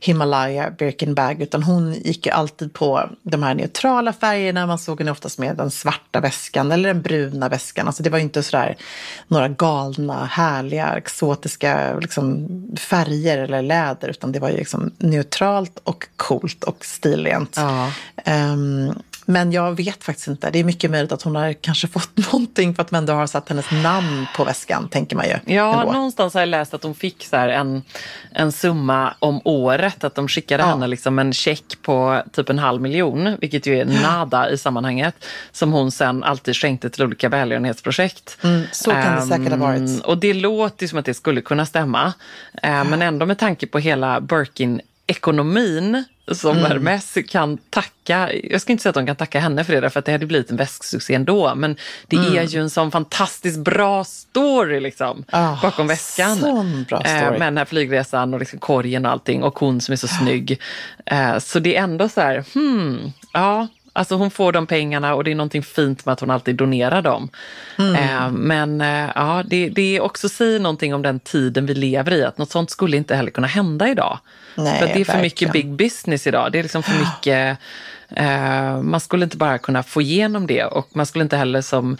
Himalaya 0.00 0.70
Birkin 0.70 1.14
Bag 1.14 1.42
utan 1.42 1.62
hon 1.62 1.94
gick 1.94 2.26
ju 2.26 2.32
alltid 2.32 2.72
på 2.72 3.10
de 3.22 3.42
här 3.42 3.54
neutrala 3.54 4.12
färgerna. 4.12 4.66
Man 4.66 4.78
såg 4.78 5.00
henne 5.00 5.10
oftast 5.10 5.38
med 5.38 5.56
den 5.56 5.70
svarta 5.70 6.20
väskan 6.20 6.72
eller 6.72 6.94
den 6.94 7.02
bruna 7.02 7.48
väskan. 7.48 7.86
Alltså 7.86 8.02
det 8.02 8.10
var 8.10 8.18
ju 8.18 8.24
inte 8.24 8.42
sådär 8.42 8.76
några 9.28 9.48
galna, 9.48 10.24
härliga, 10.24 10.96
exotiska 10.96 11.98
liksom, 11.98 12.48
färger 12.78 13.38
eller 13.38 13.62
läder 13.62 14.08
utan 14.08 14.32
det 14.32 14.40
var 14.40 14.48
ju 14.48 14.56
liksom 14.56 14.90
neutralt 14.98 15.80
och 15.84 16.08
coolt 16.16 16.64
och 16.64 16.84
stilrent. 16.84 17.56
Ja. 17.56 17.90
Um, 18.52 18.94
men 19.30 19.52
jag 19.52 19.76
vet 19.76 20.04
faktiskt 20.04 20.28
inte. 20.28 20.50
Det 20.50 20.58
är 20.58 20.64
mycket 20.64 20.90
möjligt 20.90 21.12
att 21.12 21.22
hon 21.22 21.36
har 21.36 21.52
kanske 21.52 21.88
fått 21.88 22.16
någonting 22.32 22.74
för 22.74 22.82
att 22.82 22.90
man 22.90 22.98
ändå 22.98 23.12
har 23.12 23.26
satt 23.26 23.48
hennes 23.48 23.70
namn 23.70 24.26
på 24.36 24.44
väskan, 24.44 24.88
tänker 24.88 25.16
man 25.16 25.26
ju. 25.26 25.54
Ja, 25.54 25.80
ändå. 25.80 25.92
någonstans 25.92 26.34
har 26.34 26.40
jag 26.40 26.48
läst 26.48 26.74
att 26.74 26.82
hon 26.82 26.94
fick 26.94 27.24
så 27.24 27.36
en, 27.36 27.82
en 28.32 28.52
summa 28.52 29.14
om 29.18 29.40
året. 29.44 30.04
Att 30.04 30.14
de 30.14 30.28
skickade 30.28 30.62
ja. 30.62 30.68
henne 30.68 30.86
liksom 30.86 31.18
en 31.18 31.32
check 31.32 31.82
på 31.82 32.22
typ 32.32 32.50
en 32.50 32.58
halv 32.58 32.82
miljon, 32.82 33.36
vilket 33.40 33.66
ju 33.66 33.80
är 33.80 33.84
nada 33.84 34.50
i 34.50 34.58
sammanhanget, 34.58 35.14
som 35.52 35.72
hon 35.72 35.90
sen 35.90 36.24
alltid 36.24 36.56
skänkte 36.56 36.90
till 36.90 37.04
olika 37.04 37.28
välgörenhetsprojekt. 37.28 38.38
Mm, 38.42 38.62
så 38.72 38.90
kan 38.90 39.16
det 39.16 39.22
um, 39.22 39.28
säkert 39.28 39.50
ha 39.50 39.56
varit. 39.56 40.04
Och 40.04 40.18
det 40.18 40.34
låter 40.34 40.86
som 40.86 40.98
att 40.98 41.04
det 41.04 41.14
skulle 41.14 41.40
kunna 41.40 41.66
stämma. 41.66 42.06
Uh, 42.64 42.84
men 42.84 43.02
ändå 43.02 43.26
med 43.26 43.38
tanke 43.38 43.66
på 43.66 43.78
hela 43.78 44.20
Birkin 44.20 44.80
ekonomin 45.08 46.04
som 46.32 46.56
mm. 46.56 46.70
Hermes 46.70 47.18
kan 47.28 47.58
tacka, 47.70 48.30
jag 48.44 48.60
ska 48.60 48.72
inte 48.72 48.82
säga 48.82 48.90
att 48.90 48.94
de 48.94 49.06
kan 49.06 49.16
tacka 49.16 49.40
henne 49.40 49.64
för 49.64 49.80
det, 49.80 49.90
för 49.90 49.98
att 49.98 50.04
det 50.04 50.12
hade 50.12 50.26
blivit 50.26 50.50
en 50.50 50.56
väsksuccé 50.56 51.14
ändå, 51.14 51.54
men 51.54 51.76
det 52.06 52.16
mm. 52.16 52.36
är 52.36 52.42
ju 52.42 52.60
en 52.60 52.70
sån 52.70 52.90
fantastiskt 52.90 53.58
bra 53.58 54.04
story 54.04 54.80
liksom, 54.80 55.24
oh, 55.32 55.62
bakom 55.62 55.86
väskan. 55.86 56.36
Sån 56.36 56.84
bra 56.88 57.00
story. 57.00 57.18
Eh, 57.18 57.30
med 57.30 57.40
den 57.40 57.56
här 57.56 57.64
flygresan 57.64 58.34
och 58.34 58.40
liksom 58.40 58.58
korgen 58.58 59.06
och 59.06 59.12
allting 59.12 59.42
och 59.42 59.58
hon 59.58 59.80
som 59.80 59.92
är 59.92 59.96
så 59.96 60.08
snygg. 60.08 60.60
Eh, 61.06 61.38
så 61.38 61.58
det 61.58 61.76
är 61.76 61.82
ändå 61.82 62.08
så 62.08 62.20
här, 62.20 62.44
hmm, 62.54 63.12
ja, 63.32 63.66
Alltså 63.98 64.14
hon 64.14 64.30
får 64.30 64.52
de 64.52 64.66
pengarna 64.66 65.14
och 65.14 65.24
det 65.24 65.30
är 65.30 65.34
någonting 65.34 65.62
fint 65.62 66.06
med 66.06 66.12
att 66.12 66.20
hon 66.20 66.30
alltid 66.30 66.56
donerar 66.56 67.02
dem. 67.02 67.28
Mm. 67.78 67.94
Eh, 67.94 68.30
men 68.30 68.80
eh, 68.80 69.10
ja, 69.14 69.42
det, 69.46 69.68
det 69.68 70.00
också 70.00 70.28
säger 70.28 70.60
någonting 70.60 70.94
om 70.94 71.02
den 71.02 71.20
tiden 71.20 71.66
vi 71.66 71.74
lever 71.74 72.12
i, 72.12 72.24
att 72.24 72.38
något 72.38 72.50
sånt 72.50 72.70
skulle 72.70 72.96
inte 72.96 73.16
heller 73.16 73.30
kunna 73.30 73.46
hända 73.46 73.88
idag. 73.88 74.18
Nej, 74.54 74.78
för 74.78 74.86
det 74.86 74.92
är 74.92 74.94
för 74.94 74.98
verkligen. 74.98 75.22
mycket 75.22 75.52
big 75.52 75.72
business 75.72 76.26
idag. 76.26 76.52
Det 76.52 76.58
är 76.58 76.62
liksom 76.62 76.82
för 76.82 76.98
mycket 76.98 77.58
man 78.82 79.00
skulle 79.00 79.24
inte 79.24 79.36
bara 79.36 79.58
kunna 79.58 79.82
få 79.82 80.02
igenom 80.02 80.46
det 80.46 80.64
och 80.64 80.88
man 80.92 81.06
skulle 81.06 81.22
inte 81.22 81.36
heller 81.36 81.60
som 81.60 81.96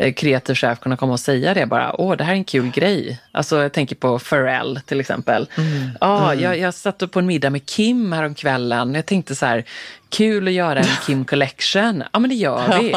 uh, 0.00 0.12
kreativ 0.12 0.54
chef 0.54 0.80
kunna 0.80 0.96
komma 0.96 1.12
och 1.12 1.20
säga 1.20 1.54
det 1.54 1.66
bara, 1.66 2.00
åh 2.00 2.16
det 2.16 2.24
här 2.24 2.32
är 2.32 2.36
en 2.36 2.44
kul 2.44 2.70
grej. 2.70 3.20
Alltså 3.32 3.62
jag 3.62 3.72
tänker 3.72 3.96
på 3.96 4.18
Pharrell 4.18 4.80
till 4.86 5.00
exempel. 5.00 5.48
Mm. 5.56 5.90
Ah, 6.00 6.32
mm. 6.32 6.44
Jag, 6.44 6.58
jag 6.58 6.74
satt 6.74 7.10
på 7.10 7.18
en 7.18 7.26
middag 7.26 7.50
med 7.50 7.66
Kim 7.66 8.12
häromkvällen. 8.12 8.94
Jag 8.94 9.06
tänkte 9.06 9.34
så 9.34 9.46
här, 9.46 9.64
kul 10.08 10.48
att 10.48 10.54
göra 10.54 10.78
en 10.78 10.96
Kim 11.06 11.24
Collection. 11.24 12.04
Ja 12.12 12.18
men 12.18 12.30
det 12.30 12.36
gör 12.36 12.78
vi. 12.80 12.90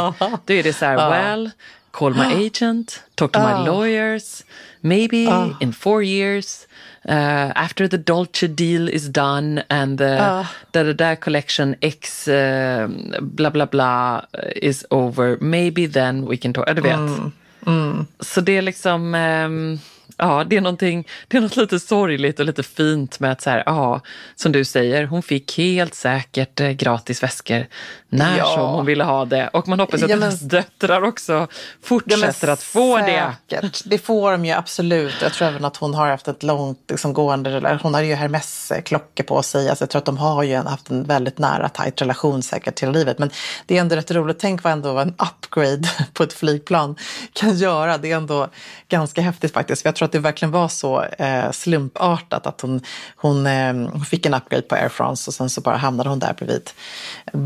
Då 0.45 0.54
är 0.54 0.63
det 0.63 0.73
så 0.73 0.86
här, 0.86 1.10
well, 1.10 1.49
call 1.91 2.13
my 2.13 2.45
agent, 2.47 3.04
talk 3.15 3.32
to 3.32 3.39
my 3.39 3.65
lawyers, 3.69 4.43
maybe 4.82 5.28
in 5.60 5.73
four 5.73 6.04
years 6.04 6.65
uh, 7.10 7.52
after 7.56 7.88
the 7.88 7.98
Dolce 7.98 8.48
deal 8.48 8.89
is 8.89 9.10
done 9.10 9.63
and 9.70 9.98
the 9.98 10.18
uh. 10.20 10.46
da, 10.72 10.84
da, 10.84 10.94
da 10.94 11.15
collection 11.15 11.76
X 11.82 12.28
uh, 12.28 12.88
bla 13.22 13.50
bla 13.50 13.65
bla 13.65 14.26
is 14.62 14.86
over, 14.89 15.38
maybe 15.41 15.88
then 15.88 16.26
we 16.26 16.38
can 16.38 16.54
talk. 16.54 16.68
Ja, 16.68 16.74
du 16.74 16.82
vet. 16.82 16.96
Mm. 16.96 17.32
Mm. 17.65 18.06
Så 18.20 18.41
det 18.41 18.58
är 18.58 18.62
liksom... 18.62 19.15
Um, 19.15 19.80
ja, 20.17 20.43
det 20.47 20.58
är, 20.58 20.62
någonting, 20.62 21.08
det 21.28 21.38
är 21.38 21.41
något 21.41 21.58
lite 21.58 21.80
sorgligt 21.80 22.39
och 22.39 22.45
lite 22.45 22.63
fint 22.63 23.19
med 23.19 23.32
att 23.32 23.41
så 23.41 23.49
här, 23.49 23.63
ja, 23.65 24.01
som 24.36 24.51
du 24.51 24.65
säger, 24.65 25.06
hon 25.06 25.23
fick 25.23 25.58
helt 25.58 25.95
säkert 25.95 26.60
eh, 26.60 26.69
gratis 26.69 27.23
väskor 27.23 27.65
när 28.10 28.38
ja. 28.38 28.45
som 28.45 28.69
hon 28.69 28.86
ville 28.86 29.04
ha 29.04 29.25
det. 29.25 29.47
Och 29.47 29.67
man 29.67 29.80
hoppas 29.80 30.04
att 30.04 30.10
ja, 30.10 30.15
men, 30.15 30.23
hennes 30.23 30.39
döttrar 30.39 31.01
också 31.01 31.47
fortsätter 31.84 32.47
ja, 32.47 32.54
att 32.54 32.63
få 32.63 32.97
säkert. 32.97 33.39
det. 33.49 33.82
Det 33.86 33.97
får 33.97 34.32
de 34.32 34.45
ju 34.45 34.51
absolut. 34.51 35.13
Jag 35.21 35.34
tror 35.34 35.47
även 35.47 35.65
att 35.65 35.78
hon 35.78 35.93
har 35.93 36.08
haft 36.08 36.28
ett 36.28 36.43
långt 36.43 36.80
liksom, 36.89 37.13
gående, 37.13 37.80
hon 37.84 37.93
har 37.93 38.01
ju 38.01 38.15
Hermes-klockor 38.15 39.23
på 39.23 39.43
sig. 39.43 39.69
Alltså, 39.69 39.84
jag 39.84 39.89
tror 39.89 39.99
att 39.99 40.06
de 40.06 40.17
har 40.17 40.43
ju 40.43 40.56
haft 40.56 40.89
en 40.89 41.04
väldigt 41.04 41.38
nära, 41.38 41.69
tajt 41.69 42.01
relation 42.01 42.43
säkert 42.43 42.75
till 42.75 42.91
livet. 42.91 43.19
Men 43.19 43.30
det 43.65 43.78
är 43.78 43.82
ändå 43.82 43.95
rätt 43.95 44.12
roligt. 44.12 44.39
Tänk 44.39 44.63
vad 44.63 44.73
ändå 44.73 44.99
en 44.99 45.10
upgrade 45.17 45.89
på 46.13 46.23
ett 46.23 46.34
flygplan 46.34 46.95
kan 47.34 47.56
göra. 47.56 47.97
Det 47.97 48.12
är 48.12 48.17
ändå 48.17 48.47
ganska 48.89 49.21
häftigt 49.21 49.54
faktiskt. 49.54 49.86
Jag 49.86 49.95
tror 49.95 50.05
att 50.06 50.12
det 50.12 50.20
verkligen 50.20 50.52
var 50.52 50.68
så 50.68 51.04
eh, 51.04 51.52
slumpartat 51.52 52.48
att 52.48 52.62
hon, 52.62 52.82
hon, 53.15 53.48
eh, 53.48 53.74
hon 53.74 54.06
fick 54.06 54.26
en 54.26 54.34
upgrade 54.34 54.62
på 54.62 54.76
Air 54.76 54.89
France 54.89 55.30
och 55.30 55.34
sen 55.34 55.50
så 55.50 55.62
bara 55.62 55.78
hamnade 55.78 56.10
hon 56.10 56.20
där 56.20 56.34
bredvid 56.34 56.70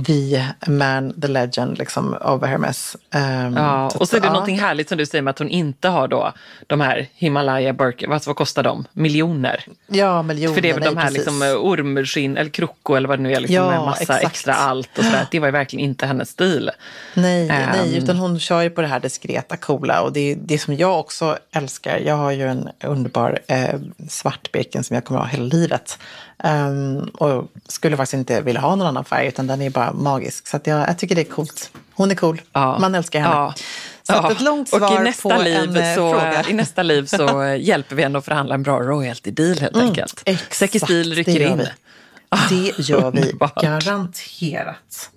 the 0.06 0.45
man, 0.67 1.22
the 1.22 1.28
legend 1.28 1.78
liksom 1.78 2.13
of 2.22 2.43
Hermes. 2.43 2.98
Um, 3.15 3.58
ja, 3.58 3.86
och 3.88 4.10
så 4.10 4.15
är 4.15 4.22
det 4.22 4.28
ja. 4.28 4.34
någonting 4.34 4.60
härligt 4.60 4.89
som 4.89 4.98
du 4.98 5.06
säger 5.06 5.22
med 5.22 5.32
att 5.32 5.39
hon 5.39 5.50
inte 5.50 5.88
har 5.88 6.08
då 6.08 6.34
de 6.67 6.82
här 6.82 7.08
Himalaya 7.13 7.74
Birkin, 7.74 8.12
alltså 8.12 8.30
vad 8.30 8.38
kostar 8.38 8.63
de? 8.63 8.86
Miljoner? 8.93 9.65
Ja, 9.88 10.22
miljoner. 10.22 10.56
För 10.56 10.62
det 10.62 10.69
är 10.69 10.74
väl 10.74 10.84
de 10.84 10.98
här 10.98 11.12
liksom, 11.12 11.41
eh, 11.41 11.50
ormskinn 11.50 12.38
eller 12.38 12.50
kroko 12.50 12.95
eller 12.95 13.08
vad 13.08 13.19
det 13.19 13.24
nu 13.24 13.34
är, 13.34 13.39
liksom, 13.39 13.56
ja, 13.56 13.69
med 13.69 13.80
massa 13.80 14.02
exakt. 14.02 14.26
extra 14.26 14.54
allt 14.54 14.98
och 14.98 15.04
sådär. 15.04 15.28
Det 15.32 15.39
var 15.39 15.48
ju 15.48 15.52
verkligen 15.52 15.86
inte 15.86 16.06
hennes 16.06 16.30
stil. 16.30 16.72
Nej, 17.13 17.41
um, 17.41 17.48
nej, 17.48 17.98
utan 17.98 18.17
hon 18.17 18.39
kör 18.39 18.62
ju 18.62 18.69
på 18.69 18.82
det 18.82 18.88
här 18.88 19.00
diskreta, 19.00 19.58
coola 19.58 20.02
och 20.02 20.13
det 20.13 20.32
är 20.32 20.36
det 20.36 20.60
som 20.60 20.76
jag 20.76 21.00
också 21.00 21.38
älskar. 21.52 21.98
Jag 22.06 22.15
har 22.15 22.32
ju 22.32 22.48
en 22.50 22.70
underbar 22.84 23.40
eh, 23.48 23.80
svart 24.10 24.52
Birkin 24.52 24.84
som 24.84 24.96
jag 24.96 25.06
kommer 25.06 25.20
att 25.20 25.26
ha 25.26 25.32
hela 25.32 25.46
livet. 25.46 26.00
Um, 26.44 27.00
och 27.00 27.52
skulle 27.68 27.98
faktiskt 27.98 28.14
inte 28.14 28.42
vilja 28.42 28.62
ha 28.62 28.76
någon 28.76 28.88
annan 28.88 29.06
färg 29.06 29.28
utan 29.28 29.48
den 29.48 29.62
är 29.62 29.70
bara 29.70 29.94
magisk. 29.94 30.48
Så 30.48 30.60
jag, 30.64 30.90
jag, 30.90 30.98
tycker 30.98 31.16
det 31.16 31.22
är 31.22 31.26
coolt. 31.26 31.72
Hon 31.94 32.12
är 32.12 32.16
cool. 32.16 32.42
Ja. 32.52 32.80
Man 32.80 32.96
älskar 32.96 33.20
henne. 33.20 33.36
Ja. 33.36 33.54
Så 34.04 34.14
ja. 34.14 34.32
ett 34.32 34.42
långt 34.42 34.70
svar 34.70 34.96
och 34.96 35.02
i 35.02 35.04
nästa 35.04 35.38
på 35.38 35.42
liv 35.42 35.58
en 35.58 35.78
eh, 35.78 35.96
så, 35.96 36.12
fråga. 36.12 36.44
I 36.50 36.54
nästa 36.54 36.84
liv 36.84 37.06
så 37.06 37.46
hjälper 37.60 37.96
vi 37.96 38.04
henne 38.04 38.18
att 38.18 38.26
förhandla 38.26 38.56
en 38.56 38.64
bra 38.64 38.80
royalty 38.80 39.32
deal 39.32 39.60
helt 39.60 39.76
mm, 39.76 39.88
enkelt. 39.88 40.22
Exakt, 40.26 40.84
Stil 40.84 41.14
rycker 41.14 41.42
in. 41.42 41.58
Vi. 41.58 41.68
Det 42.50 42.80
gör 42.80 43.12
vi 43.12 43.34
garanterat. 43.62 45.10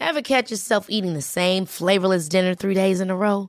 Ever 0.00 0.20
catch 0.20 0.50
yourself 0.50 0.86
eating 0.88 1.14
the 1.14 1.22
same 1.22 1.66
flavorless 1.66 2.28
dinner 2.28 2.54
three 2.54 2.74
days 2.74 3.00
in 3.00 3.10
a 3.10 3.16
row? 3.16 3.48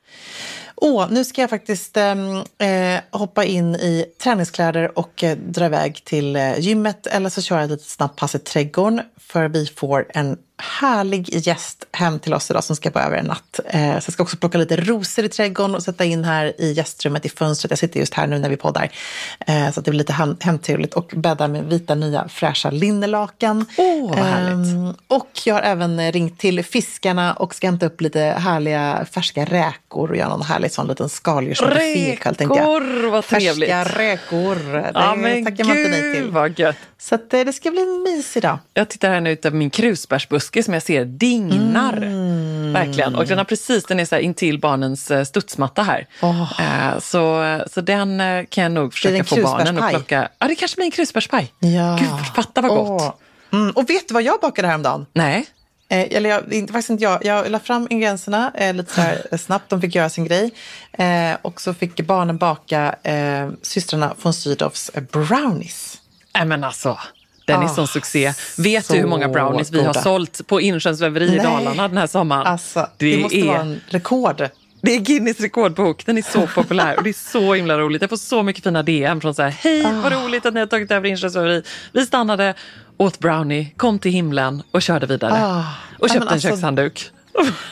Åh, 0.83 1.07
nu 1.11 1.23
ska 1.23 1.41
jag 1.41 1.49
faktiskt 1.49 1.97
ehm, 1.97 2.37
eh, 2.37 3.01
hoppa 3.11 3.43
in 3.43 3.75
i 3.75 4.05
träningskläder 4.23 4.99
och 4.99 5.23
eh, 5.23 5.37
dra 5.37 5.65
iväg 5.65 6.03
till 6.05 6.35
eh, 6.35 6.59
gymmet. 6.59 7.07
Eller 7.07 7.29
så 7.29 7.41
kör 7.41 7.55
jag 7.55 7.65
ett 7.65 7.71
litet 7.71 7.85
snabbt 7.85 8.19
pass 8.19 8.35
i 8.35 8.39
trädgården. 8.39 9.01
För 9.17 9.47
vi 9.47 9.65
får 9.65 10.05
en 10.09 10.37
härlig 10.61 11.47
gäst 11.47 11.85
hem 11.91 12.19
till 12.19 12.33
oss 12.33 12.51
idag 12.51 12.63
som 12.63 12.75
ska 12.75 12.89
bo 12.89 12.99
över 12.99 13.17
en 13.17 13.25
natt. 13.25 13.59
Eh, 13.65 13.81
så 13.81 14.05
jag 14.05 14.13
ska 14.13 14.23
också 14.23 14.37
plocka 14.37 14.57
lite 14.57 14.75
rosor 14.75 15.25
i 15.25 15.29
trädgården 15.29 15.75
och 15.75 15.83
sätta 15.83 16.05
in 16.05 16.23
här 16.23 16.61
i 16.61 16.71
gästrummet 16.71 17.25
i 17.25 17.29
fönstret. 17.29 17.71
Jag 17.71 17.79
sitter 17.79 17.99
just 17.99 18.13
här 18.13 18.27
nu 18.27 18.39
när 18.39 18.49
vi 18.49 18.57
poddar. 18.57 18.91
Eh, 19.47 19.71
så 19.71 19.79
att 19.79 19.85
det 19.85 19.91
blir 19.91 19.97
lite 19.97 20.13
hem, 20.13 20.37
hemtrevligt 20.39 20.93
och 20.93 21.11
bäddar 21.15 21.47
med 21.47 21.65
vita 21.65 21.95
nya 21.95 22.27
fräscha 22.27 22.69
linnelakan. 22.69 23.65
Åh, 23.77 24.09
vad 24.09 24.19
härligt. 24.19 24.73
Ehm, 24.73 24.93
och 25.07 25.29
jag 25.45 25.55
har 25.55 25.61
även 25.61 26.11
ringt 26.11 26.39
till 26.39 26.65
fiskarna 26.65 27.33
och 27.33 27.55
ska 27.55 27.67
hämta 27.67 27.85
upp 27.85 28.01
lite 28.01 28.19
härliga 28.19 29.05
färska 29.11 29.45
räkor 29.45 30.09
och 30.09 30.15
göra 30.17 30.29
någon 30.29 30.41
härlig 30.41 30.71
sån 30.71 30.87
liten 30.87 31.09
skaldjursbuffé 31.09 32.13
ikväll. 32.13 32.35
Räkor, 32.39 33.09
vad 33.11 33.25
trevligt. 33.27 33.69
Färska 33.69 33.99
räkor. 33.99 34.55
Det 34.55 34.91
Ja 34.93 35.15
men 35.15 35.45
tackar 35.45 35.63
man 35.63 35.77
inte 35.77 35.89
nej 35.89 36.15
till. 36.15 36.31
vad 36.31 36.59
gött. 36.59 36.75
Så 37.01 37.15
att, 37.15 37.33
eh, 37.33 37.39
det 37.41 37.53
ska 37.53 37.71
bli 37.71 37.81
en 37.81 38.03
mysig 38.03 38.41
dag. 38.41 38.59
Jag 38.73 38.89
tittar 38.89 39.09
här 39.09 39.21
nu 39.21 39.31
ut 39.31 39.45
av 39.45 39.55
min 39.55 39.69
krusbärsbuske 39.69 40.63
som 40.63 40.73
jag 40.73 40.83
ser 40.83 41.05
dignar. 41.05 41.97
Mm. 41.97 42.73
Verkligen. 42.73 43.15
Och 43.15 43.25
den 43.25 43.37
har 43.37 43.45
precis, 43.45 43.85
den 43.85 43.99
är 43.99 44.05
så 44.05 44.15
här 44.15 44.21
intill 44.21 44.59
barnens 44.59 45.11
eh, 45.11 45.23
studsmatta 45.23 45.83
här. 45.83 46.07
Eh, 46.59 46.99
Så, 46.99 47.59
så 47.71 47.81
den 47.81 48.21
kan 48.49 48.63
jag 48.63 48.71
nog 48.71 48.93
försöka 48.93 49.23
få 49.23 49.41
barnen 49.41 49.77
att 49.77 49.89
plocka. 49.89 50.29
Ja, 50.39 50.47
det 50.47 50.55
kanske 50.55 50.75
blir 50.75 50.85
en 50.85 50.91
krusbärspaj. 50.91 51.53
Ja. 51.59 51.97
Gud, 51.99 52.35
fatta 52.35 52.61
vad 52.61 52.71
gott. 52.71 53.01
Åh. 53.01 53.13
Mm. 53.59 53.71
Och 53.71 53.89
vet 53.89 54.07
du 54.07 54.13
vad 54.13 54.23
jag 54.23 54.39
bakade 54.39 54.67
häromdagen? 54.67 55.05
Nej. 55.13 55.45
Eh, 55.89 56.07
eller 56.17 56.29
jag, 56.29 56.53
inte, 56.53 56.73
faktiskt 56.73 56.89
inte 56.89 57.03
jag. 57.03 57.25
Jag 57.25 57.51
la 57.51 57.59
fram 57.59 57.87
ingredienserna 57.89 58.51
eh, 58.55 58.73
lite 58.73 58.93
så 58.93 59.01
här 59.01 59.37
snabbt. 59.37 59.69
De 59.69 59.81
fick 59.81 59.95
göra 59.95 60.09
sin 60.09 60.25
grej. 60.25 60.51
Eh, 60.93 61.37
och 61.41 61.61
så 61.61 61.73
fick 61.73 62.01
barnen 62.01 62.37
baka 62.37 62.95
eh, 63.03 63.49
systrarna 63.61 64.13
von 64.21 64.33
Sydows 64.33 64.91
brownies. 65.11 66.00
Nej 66.35 66.45
men 66.45 66.63
alltså. 66.63 66.97
Den 67.45 67.61
är 67.61 67.65
Ah, 67.65 67.69
sån 67.69 67.87
succé. 67.87 68.33
Vet 68.57 68.85
så 68.85 68.93
du 68.93 68.99
hur 68.99 69.07
många 69.07 69.27
brownies 69.29 69.71
vi 69.71 69.83
har 69.83 69.93
sålt 69.93 70.47
på 70.47 70.61
Insjöns 70.61 71.01
väveri 71.01 71.35
i. 71.35 71.37
Dalarna 71.37 71.87
den 71.87 71.97
här 71.97 72.07
sommaren? 72.07 72.47
Alltså, 72.47 72.87
det, 72.97 73.17
måste 73.17 73.37
är... 73.37 73.45
vara 73.47 73.59
en 73.61 73.81
rekord. 73.89 74.49
Det 74.81 74.95
är 74.95 74.99
Guinness 74.99 75.39
rekordbok. 75.39 76.05
Den 76.05 76.17
är 76.17 76.21
så 76.21 76.47
populär 76.47 76.97
och 76.97 77.03
det 77.03 77.09
är 77.09 77.31
så 77.31 77.53
himla 77.53 77.77
roligt. 77.77 78.01
Jag 78.01 78.09
får 78.09 78.17
så 78.17 78.43
mycket 78.43 78.63
fina 78.63 78.83
DM 78.83 79.21
från 79.21 79.35
så 79.35 79.41
här, 79.41 79.49
hej 79.49 79.85
Ah. 79.85 80.01
vad 80.03 80.11
roligt 80.13 80.45
att 80.45 80.53
ni 80.53 80.59
har 80.59 80.67
tagit 80.67 80.91
över 80.91 81.09
Inköpsväveri. 81.09 81.63
Vi 81.91 82.05
stannade, 82.05 82.53
åt 82.97 83.19
brownie, 83.19 83.73
kom 83.77 83.99
till 83.99 84.11
himlen 84.11 84.63
och 84.71 84.81
körde 84.81 85.05
vidare. 85.05 85.33
Ah. 85.45 85.59
Och 85.99 86.07
Ja, 86.09 86.13
köpte 86.13 86.27
en 86.27 86.33
alltså- 86.33 86.47
kökshandduk. 86.47 87.11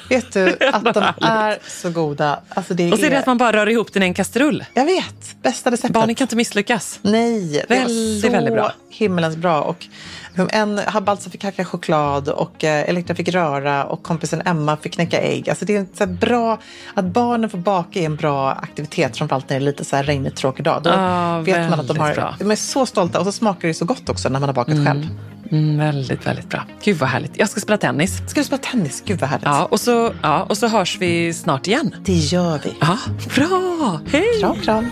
Vet 0.10 0.34
du 0.34 0.58
att 0.74 0.94
de 0.94 1.04
är 1.22 1.58
så 1.68 1.90
goda? 1.90 2.40
Alltså 2.50 2.74
det 2.74 2.92
Och 2.92 3.00
så 3.00 3.06
är... 3.06 3.10
det 3.10 3.20
att 3.20 3.26
man 3.26 3.38
bara 3.38 3.54
rör 3.54 3.70
ihop 3.70 3.94
den 3.94 4.04
i 4.04 4.06
en 4.06 4.14
kastrull. 4.14 4.66
Jag 4.74 4.86
vet, 4.86 5.36
bästa 5.44 5.72
receptet. 5.72 5.94
Barnen 5.94 6.16
kan 6.16 6.26
inte 6.26 6.36
misslyckas. 6.36 7.00
Nej, 7.02 7.66
det 7.68 7.76
Väldigt, 7.76 8.24
var 8.24 8.30
så 8.30 8.36
väldigt 8.36 8.54
bra. 8.54 8.72
himmelens 8.90 9.36
bra. 9.36 9.62
Och 9.62 9.88
en 10.52 10.80
Balsa 11.06 11.30
fick 11.30 11.44
hacka 11.44 11.66
choklad 11.66 12.30
och 12.30 12.64
eh, 12.64 12.90
Elektra 12.90 13.16
fick 13.16 13.28
röra 13.30 13.86
och 13.86 14.04
kompisen 14.04 14.42
Emma 14.46 14.78
fick 14.78 14.94
knäcka 14.94 15.22
ägg. 15.22 15.50
Alltså 15.50 15.66
det 15.66 15.76
är 15.76 15.86
så 15.94 16.06
bra, 16.08 16.58
att 16.94 17.06
barnen 17.06 17.50
får 17.50 17.58
baka 17.58 18.00
är 18.00 18.06
en 18.06 18.16
bra 18.16 18.52
aktivitet, 18.52 19.18
framförallt 19.18 19.50
när 19.50 19.60
det 19.60 19.64
är 19.64 19.66
lite 19.66 19.86
så 19.86 19.96
här 19.96 20.04
regnigt 20.04 20.36
tråkig 20.36 20.66
dag. 20.66 20.84
Då 20.84 20.90
Ja, 20.90 21.40
vet 21.40 21.70
man 21.70 21.80
att 21.80 21.88
de, 21.88 21.98
har, 22.00 22.14
bra. 22.16 22.36
de 22.40 22.52
är 22.52 22.56
så 22.56 22.86
stolta 22.86 23.20
och 23.20 23.26
så 23.26 23.32
smakar 23.32 23.68
det 23.68 23.74
så 23.74 23.86
gott 23.86 24.10
också 24.10 24.30
när 24.30 24.40
man 24.40 24.50
har 24.50 24.54
bakat 24.54 24.86
själv. 24.86 25.08
Mm, 25.52 25.78
väldigt, 25.78 26.28
väldigt 26.28 26.50
bra. 26.50 26.64
Gud 26.84 26.98
vad 26.98 27.10
härligt. 27.10 27.38
Jag 27.38 27.50
ska 27.50 27.60
spela 27.62 27.78
tennis. 27.78 28.22
Ska 28.28 28.40
du 28.40 28.44
spela 28.44 28.62
tennis? 28.62 29.04
Gud 29.06 29.20
vad 29.20 29.30
härligt. 29.30 29.46
Ja, 29.46 29.66
och 29.66 29.80
så, 29.80 30.14
ja, 30.22 30.44
och 30.44 30.58
så 30.58 30.68
hörs 30.68 30.98
vi 31.00 31.34
snart 31.34 31.68
igen. 31.68 31.96
Det 32.06 32.14
gör 32.14 32.60
vi. 32.64 32.74
Ja, 32.82 32.98
bra. 33.36 34.00
Hej! 34.12 34.40
Kram, 34.40 34.56
kram. 34.62 34.92